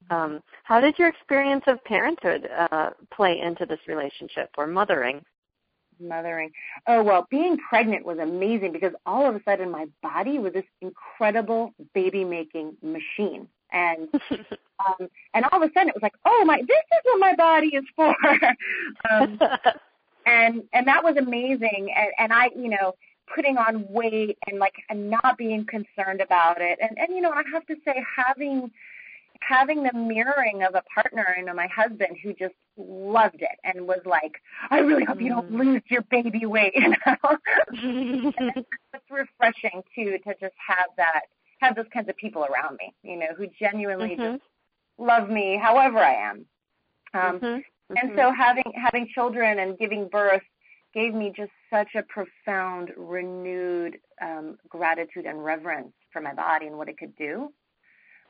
Um, 0.10 0.42
how 0.64 0.80
did 0.80 0.98
your 0.98 1.10
experience 1.10 1.64
of 1.68 1.84
parenthood 1.84 2.48
uh, 2.72 2.92
play 3.12 3.40
into 3.40 3.66
this 3.66 3.80
relationship 3.88 4.50
or 4.58 4.68
mothering? 4.68 5.22
Mothering. 6.00 6.52
Oh, 6.88 7.02
well, 7.02 7.28
being 7.32 7.58
pregnant 7.58 8.06
was 8.06 8.20
amazing 8.20 8.72
because 8.72 8.94
all 9.06 9.28
of 9.28 9.36
a 9.36 9.42
sudden 9.44 9.72
my 9.72 9.88
body 10.04 10.38
was 10.38 10.54
this 10.54 10.66
incredible 10.82 11.74
baby 11.94 12.24
making 12.24 12.78
machine. 12.84 13.48
And 13.72 14.10
um, 14.32 15.10
and 15.34 15.46
all 15.52 15.62
of 15.62 15.70
a 15.70 15.74
sudden 15.74 15.90
it 15.90 15.96
was 15.96 16.04
like, 16.04 16.16
oh 16.26 16.44
my, 16.46 16.58
this 16.58 16.70
is 16.70 17.00
what 17.04 17.20
my 17.20 17.36
body 17.36 17.68
is 17.68 17.86
for. 17.96 18.16
um, 19.12 19.40
and 20.26 20.64
and 20.74 20.88
that 20.88 21.04
was 21.04 21.16
amazing. 21.18 21.94
And 21.96 22.12
and 22.18 22.34
I, 22.34 22.50
you 22.56 22.70
know, 22.70 22.94
putting 23.34 23.58
on 23.58 23.86
weight 23.90 24.38
and 24.48 24.60
like 24.60 24.76
and 24.90 25.10
not 25.10 25.38
being 25.38 25.66
concerned 25.66 26.22
about 26.22 26.62
it. 26.62 26.80
And 26.82 26.98
and 26.98 27.10
you 27.10 27.22
know, 27.22 27.32
I 27.32 27.44
have 27.54 27.66
to 27.68 27.76
say 27.86 28.04
having 28.16 28.72
having 29.42 29.84
the 29.84 29.94
mirroring 29.94 30.64
of 30.64 30.76
a 30.76 30.84
partner, 30.94 31.36
you 31.38 31.46
know, 31.46 31.54
my 31.54 31.68
husband 31.68 32.18
who 32.24 32.34
just 32.34 32.56
loved 32.78 33.42
it 33.42 33.60
and 33.64 33.88
was 33.88 34.02
like, 34.06 34.34
I 34.70 34.80
really 34.80 35.06
hope 35.06 35.22
you 35.22 35.30
don't 35.30 35.52
mm. 35.52 35.60
lose 35.60 35.82
your 35.90 36.02
baby 36.04 36.46
weight, 36.46 36.74
you 36.76 36.90
know. 36.90 38.34
it's 38.94 39.12
refreshing 39.12 39.84
too 39.96 40.18
to 40.26 40.34
just 40.40 40.56
have 40.68 40.88
that 40.98 41.22
have 41.60 41.76
those 41.76 41.86
kinds 41.94 42.10
of 42.10 42.18
people 42.18 42.46
around 42.46 42.78
me, 42.78 42.94
you 43.04 43.18
know, 43.18 43.28
who 43.38 43.48
genuinely 43.60 44.10
mm-hmm. 44.10 44.34
just 44.34 44.44
love 44.98 45.30
me 45.30 45.60
however 45.62 46.00
I 46.00 46.14
am. 46.14 46.46
Um, 47.14 47.40
mm-hmm. 47.40 47.60
And 47.96 48.12
so 48.18 48.32
having 48.32 48.72
having 48.76 49.08
children 49.14 49.60
and 49.60 49.78
giving 49.78 50.10
birth 50.10 50.44
gave 50.94 51.14
me 51.14 51.32
just 51.36 51.52
such 51.70 51.90
a 51.96 52.04
profound, 52.04 52.92
renewed 52.98 53.98
um, 54.22 54.58
gratitude 54.68 55.26
and 55.26 55.44
reverence 55.44 55.94
for 56.12 56.22
my 56.22 56.34
body 56.34 56.68
and 56.68 56.78
what 56.78 56.90
it 56.90 56.98
could 56.98 57.16
do. 57.16 57.52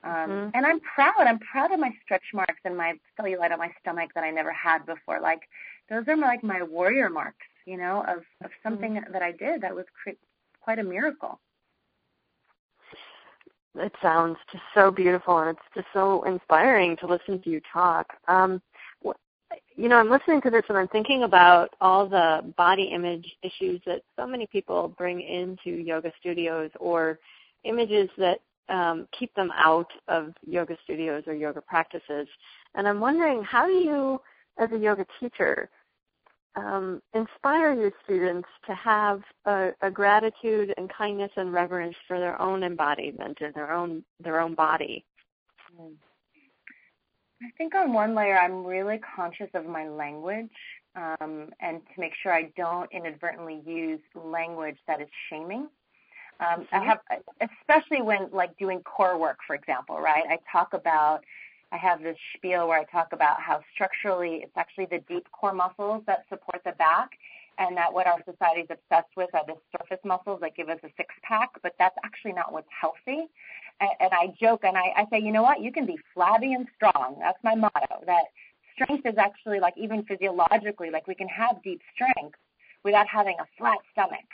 Um, 0.03 0.11
mm-hmm. 0.11 0.49
And 0.53 0.65
I'm 0.65 0.79
proud. 0.79 1.21
I'm 1.21 1.39
proud 1.39 1.71
of 1.71 1.79
my 1.79 1.91
stretch 2.03 2.23
marks 2.33 2.61
and 2.65 2.77
my 2.77 2.93
cellulite 3.19 3.51
on 3.51 3.57
my 3.57 3.71
stomach 3.81 4.11
that 4.13 4.23
I 4.23 4.31
never 4.31 4.51
had 4.51 4.85
before. 4.85 5.19
Like 5.19 5.41
those 5.89 6.03
are 6.07 6.17
like 6.17 6.43
my 6.43 6.61
warrior 6.61 7.09
marks, 7.09 7.47
you 7.65 7.77
know, 7.77 8.03
of 8.07 8.19
of 8.43 8.51
something 8.61 8.93
mm-hmm. 8.93 9.11
that 9.11 9.23
I 9.23 9.31
did 9.31 9.61
that 9.61 9.75
was 9.75 9.85
cre- 10.03 10.19
quite 10.61 10.77
a 10.77 10.83
miracle 10.83 11.39
it 13.79 13.93
sounds 14.01 14.37
just 14.51 14.63
so 14.73 14.91
beautiful 14.91 15.39
and 15.39 15.49
it's 15.51 15.67
just 15.75 15.87
so 15.93 16.23
inspiring 16.23 16.97
to 16.97 17.07
listen 17.07 17.41
to 17.41 17.49
you 17.49 17.61
talk. 17.73 18.07
Um, 18.27 18.61
you 19.75 19.87
know, 19.87 19.97
I'm 19.97 20.09
listening 20.09 20.41
to 20.41 20.49
this 20.49 20.63
and 20.69 20.77
I'm 20.77 20.87
thinking 20.87 21.23
about 21.23 21.69
all 21.79 22.07
the 22.07 22.53
body 22.57 22.85
image 22.85 23.35
issues 23.43 23.79
that 23.85 24.01
so 24.15 24.25
many 24.25 24.47
people 24.47 24.93
bring 24.97 25.21
into 25.21 25.69
yoga 25.69 26.11
studios 26.19 26.71
or 26.79 27.19
images 27.63 28.09
that 28.17 28.39
um, 28.69 29.07
keep 29.17 29.33
them 29.35 29.51
out 29.55 29.89
of 30.07 30.33
yoga 30.45 30.75
studios 30.83 31.23
or 31.27 31.33
yoga 31.33 31.61
practices. 31.61 32.27
And 32.75 32.87
I'm 32.87 32.99
wondering, 32.99 33.43
how 33.43 33.67
do 33.67 33.73
you, 33.73 34.19
as 34.57 34.71
a 34.71 34.77
yoga 34.77 35.05
teacher, 35.19 35.69
um, 36.57 37.01
inspire 37.13 37.73
your 37.73 37.91
students 38.03 38.47
to 38.65 38.73
have 38.73 39.21
a, 39.45 39.69
a, 39.81 39.91
gratitude 39.91 40.73
and 40.77 40.91
kindness 40.91 41.31
and 41.37 41.53
reverence 41.53 41.95
for 42.07 42.19
their 42.19 42.41
own 42.41 42.63
embodiment 42.63 43.37
and 43.41 43.53
their 43.53 43.71
own 43.71 44.03
their 44.19 44.41
own 44.41 44.55
body. 44.55 45.05
Hmm. 45.77 45.93
I 47.41 47.51
think 47.57 47.75
on 47.75 47.93
one 47.93 48.15
layer, 48.15 48.37
I'm 48.37 48.65
really 48.65 48.99
conscious 49.15 49.49
of 49.53 49.67
my 49.67 49.87
language 49.87 50.49
um, 50.95 51.49
and 51.59 51.81
to 51.93 51.99
make 51.99 52.13
sure 52.21 52.33
I 52.33 52.51
don't 52.57 52.91
inadvertently 52.91 53.61
use 53.63 53.99
language 54.15 54.77
that 54.87 55.01
is 55.01 55.07
shaming. 55.29 55.67
Um, 56.39 56.67
I 56.71 56.79
mm-hmm. 56.79 56.87
have, 56.87 56.99
especially 57.61 58.01
when 58.01 58.29
like 58.31 58.57
doing 58.57 58.81
core 58.81 59.19
work, 59.19 59.37
for 59.45 59.55
example, 59.55 59.99
right? 59.99 60.23
I 60.27 60.39
talk 60.51 60.73
about 60.73 61.23
I 61.71 61.77
have 61.77 62.01
this 62.01 62.17
spiel 62.35 62.67
where 62.67 62.79
I 62.79 62.85
talk 62.85 63.09
about 63.11 63.41
how 63.41 63.61
structurally 63.73 64.41
it's 64.43 64.55
actually 64.55 64.87
the 64.89 64.99
deep 65.07 65.29
core 65.31 65.53
muscles 65.53 66.03
that 66.07 66.25
support 66.29 66.61
the 66.65 66.71
back, 66.73 67.11
and 67.57 67.75
that 67.75 67.91
what 67.91 68.07
our 68.07 68.19
society 68.23 68.61
is 68.61 68.67
obsessed 68.69 69.11
with 69.17 69.29
are 69.33 69.45
the 69.45 69.55
surface 69.71 70.03
muscles 70.05 70.39
that 70.41 70.55
give 70.55 70.69
us 70.69 70.79
a 70.83 70.89
six 70.95 71.13
pack, 71.23 71.49
but 71.63 71.73
that's 71.79 71.97
actually 72.03 72.33
not 72.33 72.53
what's 72.53 72.69
healthy. 72.69 73.27
And, 73.79 73.89
and 73.99 74.11
I 74.13 74.33
joke 74.39 74.61
and 74.63 74.77
I, 74.77 74.93
I 74.95 75.07
say, 75.11 75.19
you 75.19 75.31
know 75.31 75.43
what? 75.43 75.61
You 75.61 75.71
can 75.71 75.85
be 75.85 75.97
flabby 76.13 76.53
and 76.53 76.67
strong. 76.75 77.17
That's 77.19 77.43
my 77.43 77.55
motto. 77.55 78.03
That 78.05 78.25
strength 78.73 79.05
is 79.05 79.17
actually 79.17 79.59
like 79.59 79.73
even 79.75 80.03
physiologically, 80.03 80.91
like 80.91 81.07
we 81.07 81.15
can 81.15 81.27
have 81.27 81.61
deep 81.63 81.81
strength 81.93 82.37
without 82.83 83.07
having 83.07 83.35
a 83.39 83.45
flat 83.57 83.79
stomach. 83.91 84.29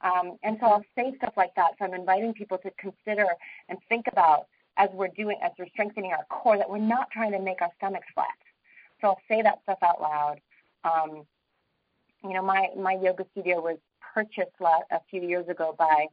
Um, 0.00 0.38
and 0.44 0.56
so 0.60 0.66
I'll 0.66 0.84
say 0.96 1.12
stuff 1.16 1.34
like 1.36 1.54
that. 1.56 1.72
So 1.78 1.84
I'm 1.84 1.94
inviting 1.94 2.32
people 2.32 2.58
to 2.58 2.70
consider 2.78 3.26
and 3.68 3.78
think 3.88 4.06
about 4.10 4.46
as 4.78 4.88
we're 4.92 5.08
doing, 5.08 5.36
as 5.42 5.52
we're 5.58 5.68
strengthening 5.68 6.12
our 6.12 6.24
core, 6.30 6.56
that 6.56 6.68
we're 6.68 6.78
not 6.78 7.10
trying 7.10 7.32
to 7.32 7.38
make 7.38 7.60
our 7.60 7.70
stomachs 7.76 8.06
flat. 8.14 8.28
So 9.00 9.08
I'll 9.08 9.20
say 9.28 9.42
that 9.42 9.60
stuff 9.64 9.78
out 9.82 10.00
loud. 10.00 10.40
Um, 10.84 11.26
you 12.24 12.34
know, 12.34 12.42
my 12.42 12.68
my 12.76 12.98
yoga 13.00 13.24
studio 13.32 13.60
was 13.60 13.78
purchased 14.14 14.50
a 14.60 15.00
few 15.10 15.22
years 15.22 15.48
ago 15.48 15.74
by 15.78 16.06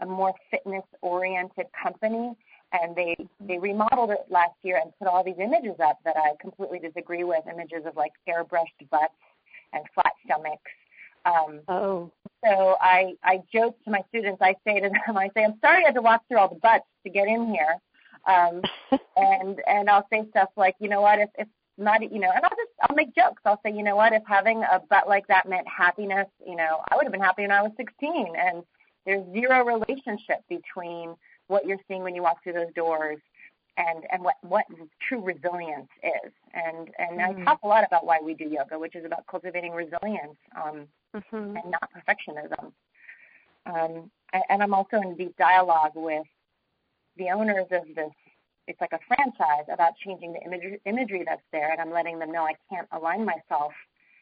a 0.00 0.06
more 0.06 0.34
fitness 0.50 0.84
oriented 1.00 1.66
company 1.82 2.34
and 2.72 2.94
they 2.94 3.16
they 3.40 3.58
remodeled 3.58 4.10
it 4.10 4.26
last 4.28 4.54
year 4.62 4.78
and 4.82 4.92
put 4.98 5.08
all 5.08 5.24
these 5.24 5.38
images 5.38 5.76
up 5.82 5.98
that 6.04 6.16
I 6.16 6.32
completely 6.40 6.78
disagree 6.78 7.24
with 7.24 7.44
images 7.50 7.86
of 7.86 7.96
like 7.96 8.12
airbrushed 8.28 8.90
butts 8.90 9.14
and 9.72 9.84
flat 9.94 10.12
stomachs 10.24 10.60
um, 11.26 11.60
oh. 11.68 12.10
So 12.44 12.76
I 12.80 13.14
I 13.24 13.42
joke 13.52 13.76
to 13.84 13.90
my 13.90 14.02
students. 14.08 14.40
I 14.40 14.54
say 14.64 14.80
to 14.80 14.88
them, 14.88 15.16
I 15.16 15.28
say, 15.34 15.44
I'm 15.44 15.58
sorry 15.60 15.82
I 15.82 15.86
had 15.86 15.94
to 15.94 16.02
walk 16.02 16.22
through 16.28 16.38
all 16.38 16.48
the 16.48 16.60
butts 16.60 16.86
to 17.04 17.10
get 17.10 17.26
in 17.28 17.48
here. 17.48 17.76
Um, 18.26 18.62
and 19.16 19.60
and 19.66 19.90
I'll 19.90 20.06
say 20.12 20.24
stuff 20.30 20.50
like, 20.56 20.76
you 20.78 20.88
know 20.88 21.00
what, 21.00 21.18
if 21.18 21.30
if 21.38 21.48
not, 21.78 22.02
you 22.02 22.18
know, 22.18 22.30
and 22.34 22.44
I'll 22.44 22.50
just 22.50 22.72
I'll 22.82 22.96
make 22.96 23.14
jokes. 23.14 23.42
I'll 23.44 23.60
say, 23.64 23.72
you 23.72 23.82
know 23.82 23.96
what, 23.96 24.12
if 24.12 24.22
having 24.26 24.62
a 24.62 24.80
butt 24.88 25.08
like 25.08 25.26
that 25.28 25.48
meant 25.48 25.66
happiness, 25.68 26.28
you 26.46 26.56
know, 26.56 26.80
I 26.90 26.96
would 26.96 27.04
have 27.04 27.12
been 27.12 27.20
happy 27.20 27.42
when 27.42 27.52
I 27.52 27.62
was 27.62 27.72
16. 27.76 28.26
And 28.38 28.62
there's 29.04 29.24
zero 29.32 29.64
relationship 29.64 30.42
between 30.48 31.14
what 31.48 31.64
you're 31.64 31.78
seeing 31.86 32.02
when 32.02 32.14
you 32.14 32.22
walk 32.22 32.42
through 32.42 32.54
those 32.54 32.72
doors 32.74 33.18
and 33.76 34.04
and 34.10 34.22
what 34.22 34.34
what 34.42 34.64
true 35.06 35.20
resilience 35.20 35.88
is. 36.02 36.32
And 36.54 36.90
and 36.98 37.20
mm-hmm. 37.20 37.42
I 37.42 37.44
talk 37.44 37.60
a 37.62 37.68
lot 37.68 37.84
about 37.86 38.06
why 38.06 38.18
we 38.22 38.34
do 38.34 38.44
yoga, 38.44 38.78
which 38.78 38.96
is 38.96 39.04
about 39.04 39.26
cultivating 39.30 39.72
resilience 39.72 40.36
um, 40.56 40.86
mm-hmm. 41.14 41.56
and 41.56 41.70
not 41.70 41.90
perfectionism. 41.92 42.72
Um, 43.66 44.10
and, 44.32 44.42
and 44.48 44.62
I'm 44.62 44.74
also 44.74 44.96
in 44.96 45.16
deep 45.16 45.36
dialogue 45.36 45.92
with 45.94 46.26
the 47.16 47.30
owners 47.30 47.66
of 47.70 47.82
this 47.94 48.12
it's 48.66 48.80
like 48.80 48.92
a 48.92 48.98
franchise 49.06 49.66
about 49.72 49.92
changing 50.04 50.32
the 50.32 50.40
imagery, 50.40 50.80
imagery 50.84 51.22
that's 51.24 51.42
there, 51.52 51.70
and 51.70 51.80
I'm 51.80 51.92
letting 51.92 52.18
them 52.18 52.32
know 52.32 52.44
I 52.44 52.54
can't 52.68 52.88
align 52.92 53.24
myself 53.24 53.72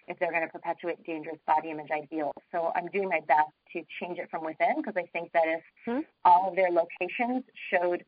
if 0.07 0.19
they're 0.19 0.31
going 0.31 0.43
to 0.43 0.53
perpetuate 0.53 1.03
dangerous 1.05 1.39
body 1.47 1.71
image 1.71 1.91
ideals. 1.91 2.35
So 2.53 2.71
I'm 2.77 2.89
doing 2.89 3.09
my 3.09 3.21
best 3.27 3.51
to 3.73 3.83
change 4.01 4.19
it 4.19 4.29
from 4.31 4.45
within 4.45 4.77
because 4.77 4.95
I 4.97 5.07
think 5.13 5.33
that 5.33 5.45
if 5.47 5.63
hmm 5.85 6.01
all 6.25 6.49
of 6.49 6.57
their 6.57 6.71
locations 6.71 7.45
showed 7.71 8.05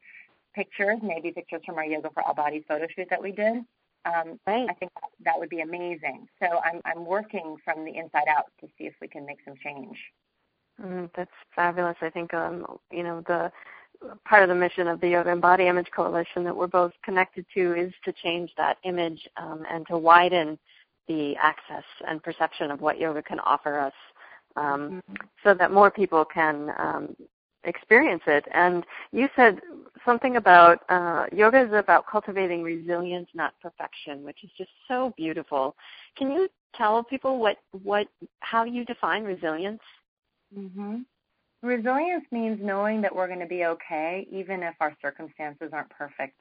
pictures, 0.54 0.98
maybe 1.02 1.32
pictures 1.32 1.62
from 1.64 1.76
our 1.76 1.84
Yoga 1.84 2.10
for 2.12 2.22
All 2.22 2.34
Bodies 2.34 2.64
photo 2.68 2.86
shoot 2.94 3.08
that 3.10 3.22
we 3.22 3.32
did, 3.32 3.64
um, 4.04 4.38
right. 4.46 4.68
I 4.68 4.74
think 4.74 4.92
that 5.24 5.38
would 5.38 5.48
be 5.48 5.60
amazing. 5.60 6.28
So 6.40 6.60
I'm 6.64 6.80
I'm 6.84 7.06
working 7.06 7.56
from 7.64 7.84
the 7.84 7.96
inside 7.96 8.28
out 8.28 8.46
to 8.60 8.66
see 8.78 8.84
if 8.84 8.94
we 9.00 9.08
can 9.08 9.24
make 9.24 9.38
some 9.44 9.54
change. 9.62 9.96
Mm, 10.80 11.10
that's 11.16 11.30
fabulous. 11.54 11.96
I 12.02 12.10
think 12.10 12.34
um, 12.34 12.66
you 12.92 13.02
know 13.02 13.22
the 13.26 13.50
part 14.24 14.42
of 14.42 14.48
the 14.48 14.54
mission 14.54 14.88
of 14.88 15.00
the 15.00 15.08
Yoga 15.08 15.32
and 15.32 15.40
Body 15.40 15.66
Image 15.68 15.88
Coalition 15.94 16.44
that 16.44 16.56
we're 16.56 16.66
both 16.66 16.92
connected 17.04 17.46
to 17.54 17.74
is 17.74 17.92
to 18.04 18.12
change 18.12 18.50
that 18.56 18.78
image 18.84 19.28
um, 19.36 19.64
and 19.70 19.86
to 19.88 19.98
widen 19.98 20.58
the 21.08 21.36
access 21.36 21.84
and 22.06 22.22
perception 22.22 22.70
of 22.70 22.80
what 22.80 22.98
yoga 22.98 23.22
can 23.22 23.38
offer 23.40 23.78
us 23.78 23.92
um, 24.56 25.02
mm-hmm. 25.10 25.14
so 25.44 25.54
that 25.54 25.70
more 25.70 25.90
people 25.90 26.24
can 26.24 26.72
um, 26.78 27.16
experience 27.64 28.22
it. 28.26 28.44
And 28.52 28.84
you 29.12 29.28
said 29.36 29.60
something 30.04 30.36
about 30.36 30.80
uh, 30.88 31.26
yoga 31.32 31.62
is 31.62 31.72
about 31.72 32.06
cultivating 32.10 32.62
resilience, 32.62 33.28
not 33.34 33.54
perfection, 33.60 34.24
which 34.24 34.42
is 34.42 34.50
just 34.56 34.70
so 34.88 35.12
beautiful. 35.16 35.76
Can 36.16 36.30
you 36.30 36.48
tell 36.74 37.02
people 37.02 37.38
what 37.38 37.58
what 37.82 38.08
how 38.40 38.64
you 38.64 38.84
define 38.84 39.24
resilience? 39.24 39.82
Mm-hmm. 40.56 40.98
Resilience 41.66 42.24
means 42.30 42.60
knowing 42.62 43.02
that 43.02 43.14
we're 43.14 43.26
going 43.26 43.40
to 43.40 43.46
be 43.46 43.64
okay, 43.64 44.26
even 44.30 44.62
if 44.62 44.74
our 44.80 44.96
circumstances 45.02 45.70
aren't 45.72 45.90
perfect. 45.90 46.40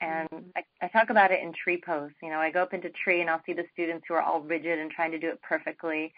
And 0.00 0.28
mm-hmm. 0.30 0.48
I, 0.56 0.62
I 0.82 0.88
talk 0.88 1.10
about 1.10 1.30
it 1.30 1.42
in 1.42 1.52
tree 1.52 1.82
pose. 1.84 2.12
You 2.22 2.30
know, 2.30 2.38
I 2.38 2.50
go 2.50 2.62
up 2.62 2.72
into 2.72 2.90
tree 2.90 3.20
and 3.20 3.28
I'll 3.28 3.42
see 3.44 3.52
the 3.52 3.64
students 3.72 4.04
who 4.08 4.14
are 4.14 4.22
all 4.22 4.40
rigid 4.40 4.78
and 4.78 4.90
trying 4.90 5.10
to 5.10 5.18
do 5.18 5.28
it 5.28 5.42
perfectly. 5.42 6.12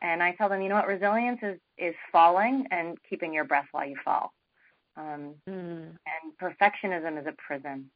And 0.00 0.22
I 0.22 0.32
tell 0.32 0.48
them, 0.48 0.62
you 0.62 0.68
know 0.68 0.76
what, 0.76 0.86
resilience 0.86 1.40
is, 1.42 1.58
is 1.76 1.94
falling 2.12 2.66
and 2.70 2.96
keeping 3.08 3.34
your 3.34 3.44
breath 3.44 3.66
while 3.72 3.86
you 3.86 3.96
fall. 4.04 4.32
Um, 4.96 5.34
mm. 5.48 5.88
And 5.88 6.32
perfectionism 6.40 7.20
is 7.20 7.26
a 7.26 7.34
prison. 7.36 7.90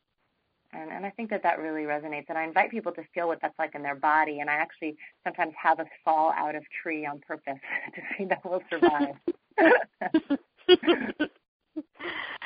And, 0.72 0.90
and 0.90 1.06
I 1.06 1.10
think 1.10 1.30
that 1.30 1.42
that 1.42 1.58
really 1.58 1.82
resonates. 1.82 2.26
And 2.28 2.38
I 2.38 2.44
invite 2.44 2.70
people 2.70 2.92
to 2.92 3.02
feel 3.14 3.26
what 3.26 3.38
that's 3.40 3.58
like 3.58 3.74
in 3.74 3.82
their 3.82 3.96
body. 3.96 4.40
And 4.40 4.50
I 4.50 4.54
actually 4.54 4.96
sometimes 5.24 5.52
have 5.60 5.80
us 5.80 5.86
fall 6.04 6.32
out 6.36 6.54
of 6.54 6.62
tree 6.82 7.06
on 7.06 7.20
purpose 7.20 7.58
to 7.94 8.02
see 8.16 8.24
that 8.26 8.40
we'll 8.44 8.62
survive. 8.70 9.16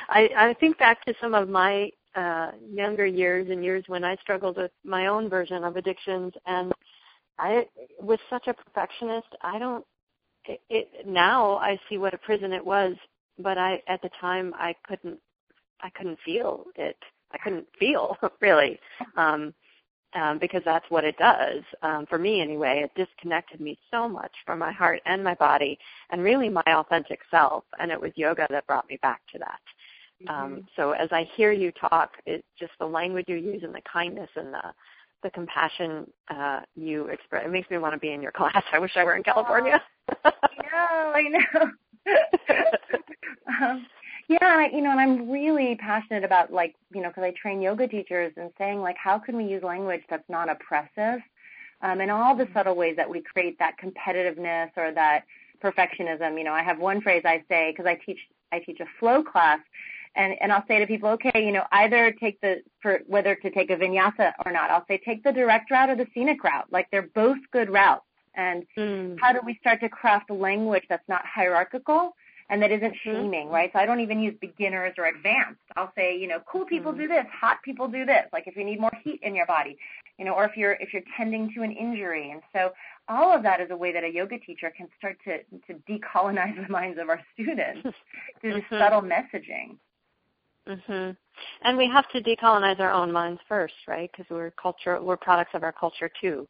I, 0.09 0.29
I 0.37 0.55
think 0.59 0.77
back 0.77 1.03
to 1.05 1.13
some 1.21 1.33
of 1.33 1.49
my 1.49 1.89
uh, 2.15 2.51
younger 2.69 3.05
years 3.05 3.49
and 3.49 3.63
years 3.63 3.83
when 3.87 4.03
I 4.03 4.15
struggled 4.17 4.57
with 4.57 4.71
my 4.83 5.07
own 5.07 5.29
version 5.29 5.63
of 5.63 5.75
addictions, 5.75 6.33
and 6.45 6.71
I 7.37 7.65
was 8.01 8.19
such 8.29 8.47
a 8.47 8.53
perfectionist. 8.53 9.27
I 9.41 9.59
don't. 9.59 9.85
It, 10.45 10.61
it 10.69 11.07
now 11.07 11.57
I 11.57 11.79
see 11.89 11.97
what 11.97 12.13
a 12.13 12.17
prison 12.19 12.53
it 12.53 12.65
was, 12.65 12.95
but 13.39 13.57
I 13.57 13.81
at 13.87 14.01
the 14.01 14.09
time 14.21 14.53
I 14.55 14.75
couldn't. 14.87 15.19
I 15.81 15.89
couldn't 15.89 16.19
feel 16.23 16.65
it. 16.75 16.97
I 17.31 17.37
couldn't 17.39 17.67
feel 17.77 18.17
really, 18.41 18.79
um, 19.17 19.53
um, 20.15 20.39
because 20.39 20.61
that's 20.65 20.85
what 20.89 21.03
it 21.03 21.17
does 21.17 21.61
um, 21.83 22.05
for 22.07 22.17
me 22.17 22.41
anyway. 22.41 22.83
It 22.83 22.91
disconnected 22.95 23.59
me 23.59 23.77
so 23.91 24.07
much 24.09 24.31
from 24.45 24.59
my 24.59 24.71
heart 24.71 25.01
and 25.05 25.23
my 25.23 25.35
body, 25.35 25.77
and 26.09 26.23
really 26.23 26.49
my 26.49 26.63
authentic 26.67 27.19
self. 27.29 27.63
And 27.79 27.91
it 27.91 27.99
was 27.99 28.11
yoga 28.15 28.47
that 28.49 28.65
brought 28.67 28.89
me 28.89 28.97
back 29.01 29.21
to 29.33 29.39
that. 29.39 29.59
Um, 30.29 30.35
mm-hmm. 30.35 30.53
Um, 30.55 30.67
so 30.75 30.91
as 30.91 31.09
I 31.11 31.27
hear 31.35 31.51
you 31.51 31.71
talk, 31.73 32.11
it's 32.25 32.47
just 32.57 32.71
the 32.79 32.85
language 32.85 33.25
you 33.27 33.35
use 33.35 33.63
and 33.63 33.75
the 33.75 33.81
kindness 33.91 34.29
and 34.35 34.53
the 34.53 34.73
the 35.23 35.31
compassion 35.31 36.05
uh, 36.29 36.59
you 36.75 37.07
express. 37.07 37.43
It 37.45 37.51
makes 37.51 37.69
me 37.71 37.79
want 37.79 37.93
to 37.95 37.99
be 37.99 38.11
in 38.11 38.21
your 38.21 38.31
class. 38.35 38.63
I 38.71 38.79
wish 38.79 38.91
I 38.95 39.03
were 39.03 39.15
in 39.15 39.23
California. 39.23 39.81
I 40.23 40.31
know, 40.71 41.11
I 41.15 41.21
know. 41.29 41.71
um, 43.61 43.85
yeah, 44.27 44.67
you 44.71 44.81
know, 44.81 44.91
and 44.91 44.99
I'm 44.99 45.29
really 45.29 45.75
passionate 45.75 46.23
about 46.23 46.51
like, 46.51 46.75
you 46.93 47.01
know, 47.01 47.09
because 47.09 47.23
I 47.23 47.31
train 47.31 47.61
yoga 47.61 47.87
teachers 47.87 48.33
and 48.37 48.51
saying 48.57 48.81
like, 48.81 48.97
how 48.97 49.19
can 49.19 49.37
we 49.37 49.45
use 49.45 49.63
language 49.63 50.01
that's 50.09 50.27
not 50.29 50.49
oppressive, 50.49 51.21
um, 51.81 52.01
and 52.01 52.09
all 52.09 52.35
the 52.35 52.45
mm-hmm. 52.45 52.53
subtle 52.53 52.75
ways 52.75 52.95
that 52.95 53.09
we 53.09 53.21
create 53.21 53.59
that 53.59 53.75
competitiveness 53.81 54.71
or 54.77 54.91
that 54.93 55.25
perfectionism. 55.63 56.37
You 56.37 56.43
know, 56.43 56.53
I 56.53 56.63
have 56.63 56.79
one 56.79 57.01
phrase 57.01 57.23
I 57.25 57.43
say 57.49 57.71
because 57.71 57.85
I 57.85 57.99
teach 58.05 58.19
I 58.51 58.59
teach 58.59 58.79
a 58.79 58.85
flow 58.99 59.23
class, 59.23 59.59
and 60.15 60.35
and 60.41 60.51
I'll 60.51 60.65
say 60.67 60.79
to 60.79 60.87
people, 60.87 61.09
okay, 61.09 61.45
you 61.45 61.51
know, 61.51 61.65
either 61.71 62.11
take 62.19 62.39
the 62.41 62.61
for 62.81 63.01
whether 63.07 63.35
to 63.35 63.49
take 63.51 63.69
a 63.69 63.75
vinyasa 63.75 64.33
or 64.45 64.51
not. 64.51 64.71
I'll 64.71 64.85
say 64.87 64.99
take 65.03 65.23
the 65.23 65.31
direct 65.31 65.69
route 65.71 65.89
or 65.89 65.95
the 65.95 66.07
scenic 66.13 66.43
route. 66.43 66.67
Like 66.71 66.87
they're 66.91 67.09
both 67.13 67.37
good 67.51 67.69
routes. 67.69 68.05
And 68.37 68.65
mm. 68.77 69.17
how 69.21 69.31
do 69.31 69.39
we 69.45 69.57
start 69.61 69.79
to 69.79 69.87
craft 69.87 70.29
language 70.29 70.83
that's 70.89 71.07
not 71.07 71.25
hierarchical 71.25 72.15
and 72.49 72.61
that 72.61 72.71
isn't 72.71 72.93
mm-hmm. 72.93 73.11
shaming, 73.11 73.49
right? 73.49 73.71
So 73.73 73.79
I 73.79 73.85
don't 73.85 73.99
even 73.99 74.19
use 74.19 74.35
beginners 74.39 74.93
or 74.97 75.05
advanced. 75.05 75.61
I'll 75.75 75.91
say, 75.95 76.17
you 76.17 76.27
know, 76.27 76.39
cool 76.49 76.65
people 76.65 76.93
mm. 76.93 76.99
do 76.99 77.07
this, 77.07 77.25
hot 77.31 77.57
people 77.63 77.87
do 77.87 78.05
this. 78.05 78.25
Like 78.31 78.47
if 78.47 78.55
you 78.55 78.63
need 78.63 78.79
more 78.79 78.91
heat 79.03 79.19
in 79.23 79.35
your 79.35 79.47
body, 79.47 79.77
you 80.19 80.25
know, 80.25 80.33
or 80.33 80.45
if 80.45 80.55
you're 80.55 80.73
if 80.73 80.93
you're 80.93 81.03
tending 81.17 81.51
to 81.55 81.63
an 81.63 81.71
injury. 81.71 82.31
And 82.31 82.41
so 82.53 82.71
all 83.07 83.35
of 83.35 83.41
that 83.43 83.61
is 83.61 83.71
a 83.71 83.77
way 83.77 83.91
that 83.93 84.03
a 84.03 84.09
yoga 84.09 84.37
teacher 84.39 84.71
can 84.75 84.87
start 84.97 85.17
to 85.25 85.39
to 85.39 85.79
decolonize 85.89 86.55
the 86.67 86.71
minds 86.71 86.99
of 87.01 87.09
our 87.09 87.21
students 87.33 87.87
through 88.41 88.61
mm-hmm. 88.61 88.79
subtle 88.79 89.01
messaging. 89.01 89.77
Mhm. 90.67 91.15
And 91.61 91.77
we 91.77 91.87
have 91.87 92.09
to 92.09 92.21
decolonize 92.21 92.79
our 92.79 92.91
own 92.91 93.11
minds 93.11 93.39
first, 93.47 93.75
right? 93.87 94.09
Because 94.11 94.29
we're 94.31 94.51
culture, 94.51 94.99
we're 95.01 95.17
products 95.17 95.51
of 95.53 95.63
our 95.63 95.71
culture 95.71 96.09
too. 96.21 96.47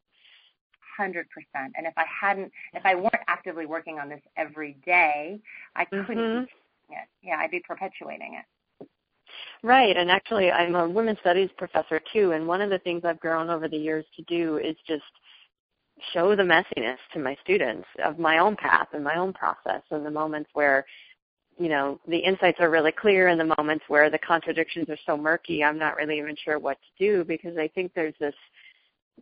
Hundred 0.96 1.28
percent. 1.30 1.74
And 1.78 1.86
if 1.86 1.94
I 1.98 2.06
hadn't, 2.22 2.52
if 2.74 2.86
I 2.86 2.96
weren't 2.96 3.14
actively 3.28 3.66
working 3.66 4.00
on 4.00 4.10
this 4.10 4.22
every 4.38 4.78
day, 4.86 5.40
I 5.76 5.86
couldn't. 5.86 6.08
Mm-hmm. 6.08 6.44
It. 6.44 6.50
Yeah, 7.24 7.38
I'd 7.40 7.52
be 7.52 7.62
perpetuating 7.68 8.40
it. 8.40 8.88
Right, 9.64 9.98
and 9.98 10.12
actually, 10.12 10.52
I'm 10.52 10.76
a 10.76 10.88
women's 10.88 11.20
studies 11.20 11.50
professor 11.58 12.00
too, 12.14 12.32
and 12.32 12.48
one 12.48 12.62
of 12.62 12.70
the 12.70 12.78
things 12.80 13.04
I've 13.04 13.20
grown 13.20 13.50
over 13.50 13.68
the 13.68 13.78
years 13.78 14.06
to 14.16 14.22
do 14.24 14.58
is 14.58 14.76
just 14.88 15.04
show 16.14 16.36
the 16.36 16.44
messiness 16.44 16.98
to 17.14 17.20
my 17.20 17.36
students 17.44 17.88
of 18.04 18.20
my 18.20 18.38
own 18.38 18.56
path 18.56 18.88
and 18.94 19.04
my 19.04 19.16
own 19.16 19.34
process 19.34 19.82
and 19.92 20.06
the 20.06 20.12
moments 20.12 20.50
where 20.54 20.86
you 21.58 21.70
know 21.70 22.00
the 22.08 22.18
insights 22.18 22.60
are 22.60 22.70
really 22.70 22.92
clear 22.92 23.30
and 23.30 23.40
the 23.40 23.56
moments 23.58 23.86
where 23.88 24.10
the 24.10 24.18
contradictions 24.18 24.90
are 24.90 24.98
so 25.06 25.16
murky 25.16 25.64
i'm 25.64 25.80
not 25.80 25.96
really 25.96 26.18
even 26.18 26.36
sure 26.44 26.60
what 26.60 26.78
to 26.82 27.06
do 27.06 27.24
because 27.24 27.58
i 27.58 27.68
think 27.70 27.94
there's 27.94 28.14
this 28.20 28.36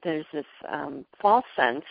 there's 0.04 0.26
this 0.34 0.46
um, 0.70 1.06
false 1.22 1.46
sense 1.56 1.84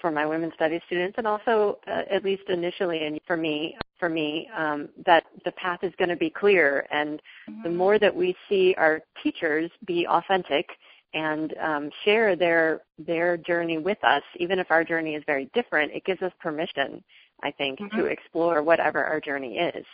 for 0.00 0.10
my 0.10 0.24
women's 0.24 0.54
studies 0.54 0.80
students 0.86 1.18
and 1.18 1.26
also 1.26 1.78
uh, 1.86 2.02
at 2.10 2.24
least 2.24 2.44
initially 2.48 3.04
and 3.04 3.20
for 3.26 3.36
me 3.36 3.76
for 3.98 4.08
me 4.08 4.48
um, 4.56 4.88
that 5.04 5.24
the 5.44 5.52
path 5.52 5.80
is 5.82 5.92
going 5.98 6.08
to 6.08 6.16
be 6.16 6.30
clear 6.30 6.86
and 6.90 7.20
mm-hmm. 7.48 7.62
the 7.64 7.68
more 7.68 7.98
that 7.98 8.14
we 8.14 8.34
see 8.48 8.74
our 8.78 9.02
teachers 9.22 9.70
be 9.86 10.06
authentic 10.06 10.68
and 11.12 11.54
um, 11.58 11.90
share 12.04 12.34
their 12.34 12.80
their 12.98 13.36
journey 13.36 13.78
with 13.78 14.02
us 14.04 14.22
even 14.36 14.58
if 14.58 14.70
our 14.70 14.84
journey 14.84 15.14
is 15.14 15.22
very 15.26 15.50
different 15.54 15.92
it 15.92 16.04
gives 16.04 16.22
us 16.22 16.32
permission 16.40 17.02
I 17.42 17.50
think, 17.50 17.78
mm-hmm. 17.78 17.98
to 17.98 18.06
explore 18.06 18.62
whatever 18.62 19.04
our 19.04 19.20
journey 19.20 19.58
is. 19.58 19.84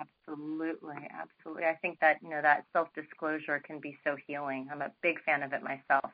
Absolutely, 0.00 0.96
absolutely. 1.12 1.64
I 1.64 1.74
think 1.82 1.98
that 2.00 2.16
you 2.22 2.30
know 2.30 2.40
that 2.40 2.64
self 2.72 2.88
disclosure 2.94 3.60
can 3.64 3.80
be 3.80 3.98
so 4.02 4.16
healing. 4.26 4.68
I'm 4.72 4.80
a 4.80 4.90
big 5.02 5.22
fan 5.24 5.42
of 5.42 5.52
it 5.52 5.62
myself. 5.62 6.10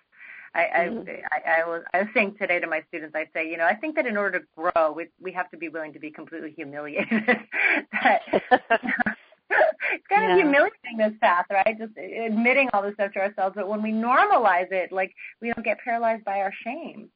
I, 0.54 0.61
mm-hmm. 0.88 1.09
I, 1.09 1.50
I, 1.50 1.61
I 1.61 1.68
was 1.68 1.82
I 1.92 1.98
was 1.98 2.09
saying 2.14 2.37
today 2.38 2.61
to 2.61 2.66
my 2.66 2.82
students, 2.88 3.14
I 3.14 3.26
say, 3.35 3.50
you 3.50 3.56
know, 3.56 3.66
I 3.66 3.74
think 3.74 3.94
that 3.96 4.06
in 4.06 4.16
order 4.16 4.40
to 4.40 4.46
grow, 4.56 4.92
we 4.92 5.09
we 5.20 5.32
have 5.32 5.50
to 5.50 5.56
be 5.56 5.68
willing 5.68 5.92
to 5.92 5.98
be 5.98 6.11
completely 6.11 6.52
humiliated. 6.52 7.09
that, 7.92 8.20
it's 8.32 8.44
kind 10.09 10.24
yeah. 10.24 10.32
of 10.32 10.38
humiliating 10.38 10.96
this 10.98 11.12
path, 11.20 11.46
right? 11.50 11.78
Just 11.78 11.92
admitting 11.96 12.68
all 12.72 12.82
this 12.82 12.94
stuff 12.94 13.12
to 13.12 13.20
ourselves. 13.20 13.54
But 13.56 13.68
when 13.68 13.82
we 13.82 13.92
normalize 13.92 14.70
it, 14.72 14.92
like 14.92 15.14
we 15.40 15.52
don't 15.52 15.64
get 15.64 15.78
paralyzed 15.80 16.24
by 16.24 16.40
our 16.40 16.52
shame. 16.64 17.11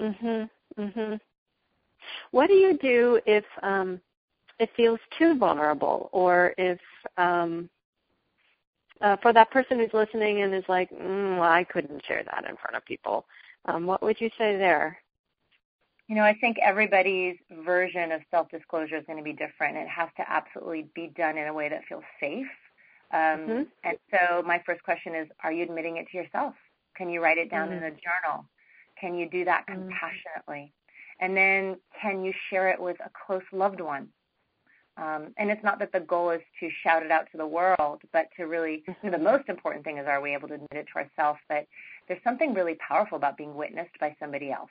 Mhm. 0.00 0.48
Mhm. 0.78 1.20
What 2.30 2.48
do 2.48 2.54
you 2.54 2.78
do 2.78 3.20
if 3.26 3.44
um, 3.62 4.00
it 4.58 4.70
feels 4.76 5.00
too 5.18 5.36
vulnerable, 5.36 6.08
or 6.12 6.54
if 6.58 6.80
um, 7.16 7.68
uh, 9.02 9.16
for 9.20 9.32
that 9.32 9.50
person 9.50 9.78
who's 9.78 9.92
listening 9.92 10.42
and 10.42 10.54
is 10.54 10.64
like, 10.68 10.90
mm, 10.90 11.38
well, 11.38 11.50
I 11.50 11.64
couldn't 11.64 12.04
share 12.06 12.22
that 12.24 12.48
in 12.48 12.56
front 12.56 12.76
of 12.76 12.84
people? 12.84 13.26
Um, 13.66 13.86
what 13.86 14.02
would 14.02 14.20
you 14.20 14.30
say 14.38 14.56
there? 14.56 14.98
You 16.08 16.16
know, 16.16 16.22
I 16.22 16.34
think 16.34 16.56
everybody's 16.62 17.36
version 17.64 18.12
of 18.12 18.20
self 18.30 18.50
disclosure 18.50 18.96
is 18.96 19.04
going 19.06 19.18
to 19.18 19.24
be 19.24 19.32
different. 19.32 19.76
It 19.76 19.88
has 19.88 20.08
to 20.16 20.30
absolutely 20.30 20.88
be 20.94 21.12
done 21.16 21.38
in 21.38 21.48
a 21.48 21.54
way 21.54 21.68
that 21.68 21.82
feels 21.88 22.04
safe. 22.20 22.46
Um, 23.12 23.20
mm-hmm. 23.20 23.62
And 23.84 23.98
so, 24.10 24.42
my 24.42 24.62
first 24.66 24.82
question 24.82 25.14
is 25.14 25.28
Are 25.42 25.52
you 25.52 25.64
admitting 25.64 25.96
it 25.96 26.06
to 26.10 26.16
yourself? 26.16 26.54
Can 26.96 27.08
you 27.08 27.22
write 27.22 27.38
it 27.38 27.50
down 27.50 27.68
mm-hmm. 27.68 27.78
in 27.78 27.84
a 27.84 27.90
journal? 27.90 28.46
Can 29.00 29.14
you 29.14 29.28
do 29.28 29.44
that 29.44 29.66
mm-hmm. 29.66 29.88
compassionately? 29.88 30.72
And 31.20 31.36
then 31.36 31.76
can 32.00 32.24
you 32.24 32.32
share 32.50 32.68
it 32.68 32.80
with 32.80 32.96
a 33.00 33.10
close 33.26 33.42
loved 33.52 33.80
one? 33.80 34.08
Um, 34.98 35.32
and 35.38 35.50
it's 35.50 35.64
not 35.64 35.78
that 35.78 35.92
the 35.92 36.00
goal 36.00 36.30
is 36.30 36.42
to 36.60 36.68
shout 36.82 37.02
it 37.02 37.10
out 37.10 37.26
to 37.32 37.38
the 37.38 37.46
world, 37.46 38.02
but 38.12 38.28
to 38.36 38.44
really, 38.44 38.84
you 38.86 39.10
know, 39.10 39.10
the 39.10 39.24
most 39.24 39.48
important 39.48 39.84
thing 39.84 39.98
is 39.98 40.06
are 40.06 40.20
we 40.20 40.34
able 40.34 40.48
to 40.48 40.54
admit 40.54 40.68
it 40.72 40.86
to 40.92 40.98
ourselves 40.98 41.40
that 41.48 41.66
there's 42.08 42.22
something 42.22 42.52
really 42.52 42.74
powerful 42.74 43.16
about 43.16 43.38
being 43.38 43.54
witnessed 43.54 43.98
by 44.00 44.14
somebody 44.20 44.52
else 44.52 44.70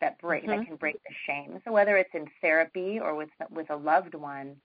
that 0.00 0.20
break 0.20 0.42
mm-hmm. 0.42 0.58
that 0.58 0.66
can 0.66 0.76
break 0.76 0.96
the 1.04 1.14
shame. 1.26 1.60
So 1.64 1.72
whether 1.72 1.96
it's 1.96 2.14
in 2.14 2.26
therapy 2.40 2.98
or 3.00 3.14
with 3.14 3.30
with 3.50 3.70
a 3.70 3.76
loved 3.76 4.14
one, 4.14 4.56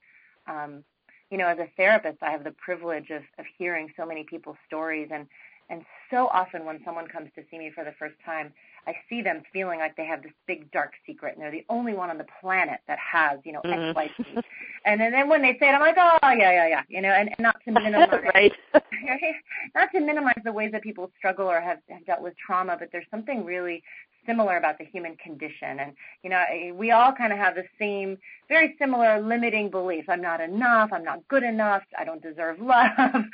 um, 0.48 0.82
you 1.30 1.38
know, 1.38 1.46
as 1.46 1.58
a 1.58 1.68
therapist, 1.76 2.18
I 2.22 2.30
have 2.32 2.42
the 2.42 2.52
privilege 2.52 3.10
of 3.10 3.22
of 3.38 3.44
hearing 3.56 3.92
so 3.96 4.04
many 4.04 4.24
people's 4.24 4.58
stories, 4.66 5.08
and 5.12 5.26
and 5.70 5.84
so 6.10 6.26
often 6.32 6.64
when 6.64 6.80
someone 6.84 7.06
comes 7.06 7.30
to 7.36 7.42
see 7.50 7.58
me 7.58 7.70
for 7.72 7.84
the 7.84 7.92
first 7.98 8.16
time, 8.24 8.52
I 8.86 8.94
see 9.08 9.22
them 9.22 9.42
feeling 9.52 9.78
like 9.78 9.96
they 9.96 10.04
have 10.04 10.22
this 10.22 10.32
big 10.46 10.70
dark 10.72 10.92
secret 11.06 11.34
and 11.34 11.42
they're 11.42 11.52
the 11.52 11.64
only 11.68 11.94
one 11.94 12.10
on 12.10 12.18
the 12.18 12.26
planet 12.40 12.80
that 12.88 12.98
has, 12.98 13.38
you 13.44 13.52
know, 13.52 13.60
mm-hmm. 13.64 13.96
X, 13.96 14.12
Z. 14.84 14.90
And 14.90 15.00
then, 15.00 15.28
when 15.28 15.42
they 15.42 15.56
say 15.60 15.68
it, 15.68 15.72
I'm 15.72 15.80
like, 15.80 15.96
oh 15.98 16.30
yeah, 16.30 16.52
yeah, 16.52 16.68
yeah, 16.68 16.82
you 16.88 17.00
know, 17.00 17.10
and, 17.10 17.28
and 17.28 17.40
not 17.40 17.56
to 17.64 17.72
minimize, 17.72 18.08
right? 18.34 18.52
not 19.74 19.90
to 19.92 20.00
minimize 20.00 20.40
the 20.44 20.52
ways 20.52 20.72
that 20.72 20.82
people 20.82 21.10
struggle 21.18 21.46
or 21.46 21.60
have, 21.60 21.78
have 21.88 22.04
dealt 22.06 22.22
with 22.22 22.34
trauma, 22.44 22.76
but 22.78 22.88
there's 22.92 23.06
something 23.10 23.44
really 23.44 23.82
similar 24.26 24.56
about 24.56 24.78
the 24.78 24.84
human 24.84 25.16
condition. 25.16 25.80
And, 25.80 25.92
you 26.22 26.30
know, 26.30 26.42
we 26.74 26.90
all 26.90 27.12
kind 27.12 27.32
of 27.32 27.38
have 27.38 27.54
the 27.54 27.64
same, 27.78 28.18
very 28.48 28.76
similar 28.78 29.20
limiting 29.20 29.70
beliefs. 29.70 30.08
I'm 30.08 30.20
not 30.20 30.40
enough. 30.40 30.90
I'm 30.92 31.04
not 31.04 31.26
good 31.28 31.42
enough. 31.42 31.82
I 31.98 32.04
don't 32.04 32.22
deserve 32.22 32.60
love. 32.60 33.24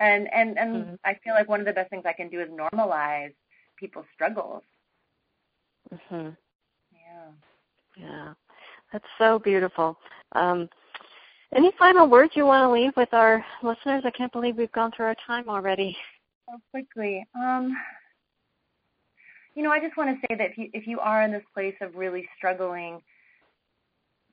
and, 0.00 0.28
and, 0.32 0.58
and 0.58 0.76
mm-hmm. 0.76 0.94
I 1.04 1.18
feel 1.24 1.34
like 1.34 1.48
one 1.48 1.60
of 1.60 1.66
the 1.66 1.72
best 1.72 1.90
things 1.90 2.04
I 2.06 2.12
can 2.12 2.28
do 2.28 2.40
is 2.40 2.48
normalize 2.48 3.32
people's 3.76 4.06
struggles. 4.14 4.62
Mhm. 5.92 6.36
Yeah. 6.92 7.30
Yeah. 7.96 8.34
That's 8.92 9.04
so 9.18 9.38
beautiful. 9.38 9.98
Um, 10.32 10.68
any 11.54 11.72
final 11.78 12.06
words 12.08 12.32
you 12.34 12.44
want 12.44 12.68
to 12.68 12.72
leave 12.72 12.92
with 12.96 13.12
our 13.12 13.44
listeners? 13.62 14.02
I 14.04 14.10
can't 14.10 14.32
believe 14.32 14.56
we've 14.56 14.72
gone 14.72 14.92
through 14.92 15.06
our 15.06 15.16
time 15.26 15.48
already. 15.48 15.96
So 16.46 16.58
quickly. 16.70 17.26
Um, 17.34 17.76
you 19.54 19.62
know, 19.62 19.70
I 19.70 19.80
just 19.80 19.96
want 19.96 20.10
to 20.10 20.26
say 20.26 20.36
that 20.36 20.50
if 20.50 20.58
you, 20.58 20.70
if 20.72 20.86
you 20.86 21.00
are 21.00 21.22
in 21.22 21.32
this 21.32 21.42
place 21.54 21.74
of 21.80 21.96
really 21.96 22.28
struggling, 22.36 23.02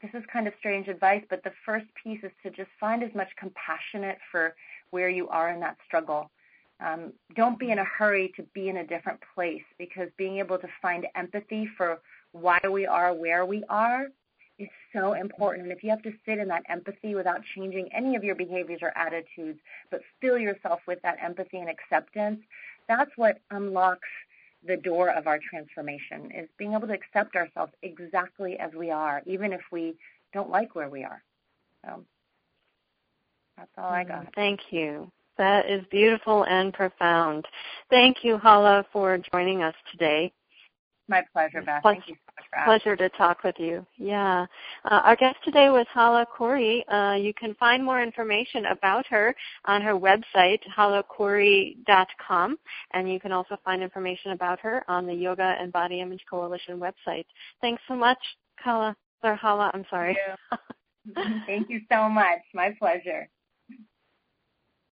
this 0.02 0.12
is 0.14 0.24
kind 0.32 0.48
of 0.48 0.54
strange 0.60 0.88
advice, 0.88 1.24
but 1.30 1.44
the 1.44 1.54
first 1.66 1.86
piece 2.02 2.20
is 2.24 2.32
to 2.44 2.50
just 2.52 2.70
find 2.80 3.02
as 3.02 3.14
much 3.16 3.30
compassionate 3.40 4.18
for 4.32 4.56
where 4.92 5.10
you 5.10 5.28
are 5.30 5.50
in 5.50 5.60
that 5.62 5.78
struggle. 5.88 6.30
Um, 6.86 7.14
don't 7.36 7.58
be 7.58 7.72
in 7.72 7.80
a 7.80 7.86
hurry 7.86 8.34
to 8.36 8.44
be 8.54 8.68
in 8.68 8.78
a 8.78 8.86
different 8.86 9.20
place 9.34 9.64
because 9.78 10.10
being 10.18 10.40
able 10.40 10.58
to 10.58 10.68
find 10.82 11.08
empathy 11.16 11.70
for 11.78 12.00
why 12.34 12.60
we 12.70 12.86
are 12.86 13.14
where 13.14 13.46
we 13.46 13.64
are 13.70 14.08
is 14.58 14.70
so 14.94 15.14
important. 15.14 15.64
And 15.64 15.72
if 15.72 15.84
you 15.84 15.90
have 15.90 16.02
to 16.04 16.14
sit 16.26 16.40
in 16.40 16.48
that 16.48 16.64
empathy 16.70 17.16
without 17.16 17.42
changing 17.56 17.90
any 17.94 18.16
of 18.16 18.24
your 18.24 18.36
behaviors 18.36 18.80
or 18.82 18.98
attitudes, 18.98 19.60
but 19.92 20.02
fill 20.22 20.38
yourself 20.38 20.80
with 20.88 21.02
that 21.04 21.18
empathy 21.22 21.58
and 21.58 21.70
acceptance, 21.70 22.40
that's 22.88 23.12
what 23.16 23.40
unlocks 23.52 24.08
the 24.66 24.78
door 24.78 25.10
of 25.10 25.28
our 25.28 25.40
transformation 25.50 26.32
is 26.32 26.48
being 26.58 26.74
able 26.74 26.88
to 26.88 26.94
accept 26.94 27.36
ourselves 27.36 27.72
exactly 27.84 28.58
as 28.58 28.72
we 28.74 28.90
are, 28.90 29.22
even 29.26 29.54
if 29.54 29.62
we 29.72 29.96
don't 30.34 30.50
like 30.50 30.74
where 30.76 30.90
we 30.90 31.04
are. 31.04 31.22
So 31.84 32.04
that's 33.58 33.72
all 33.78 33.90
I 33.90 34.04
got. 34.04 34.28
Thank 34.36 34.60
you. 34.72 35.12
That 35.38 35.70
is 35.70 35.84
beautiful 35.92 36.44
and 36.44 36.74
profound. 36.74 37.46
Thank 37.90 38.24
you, 38.24 38.38
Hala, 38.38 38.86
for 38.92 39.20
joining 39.34 39.62
us 39.62 39.76
today. 39.92 40.32
My 41.08 41.24
pleasure, 41.34 41.62
Beth. 41.62 41.84
Thank 41.84 42.08
you 42.08 42.16
so 42.16 42.34
much 42.36 42.46
for 42.50 42.66
Pleasure 42.66 42.96
to 42.96 43.10
talk 43.10 43.44
with 43.44 43.56
you. 43.60 43.86
Yeah. 43.98 44.46
Uh, 44.86 45.02
our 45.04 45.16
guest 45.16 45.38
today 45.46 45.70
was 45.70 45.86
Hala 45.94 46.26
Khouri. 46.26 46.82
Uh, 46.92 47.16
you 47.16 47.34
can 47.34 47.54
find 47.56 47.84
more 47.84 48.02
information 48.02 48.66
about 48.66 49.06
her 49.08 49.36
on 49.66 49.82
her 49.82 49.94
website, 49.94 50.60
halakhouri.com, 50.76 52.58
and 52.94 53.12
you 53.12 53.20
can 53.20 53.32
also 53.32 53.58
find 53.64 53.84
information 53.84 54.32
about 54.32 54.60
her 54.62 54.84
on 54.88 55.06
the 55.06 55.14
Yoga 55.14 55.56
and 55.60 55.72
Body 55.72 56.02
Image 56.02 56.24
Coalition 56.28 56.80
website. 56.80 57.26
Thanks 57.62 57.84
so 57.88 57.96
much, 57.96 58.20
Hala. 58.58 58.96
Or 59.24 59.36
Hala, 59.36 59.72
I'm 59.74 59.86
sorry. 59.90 60.18
Thank 60.50 60.58
you, 61.06 61.34
Thank 61.46 61.70
you 61.70 61.82
so 61.92 62.10
much. 62.10 62.40
My 62.54 62.76
pleasure. 62.80 63.30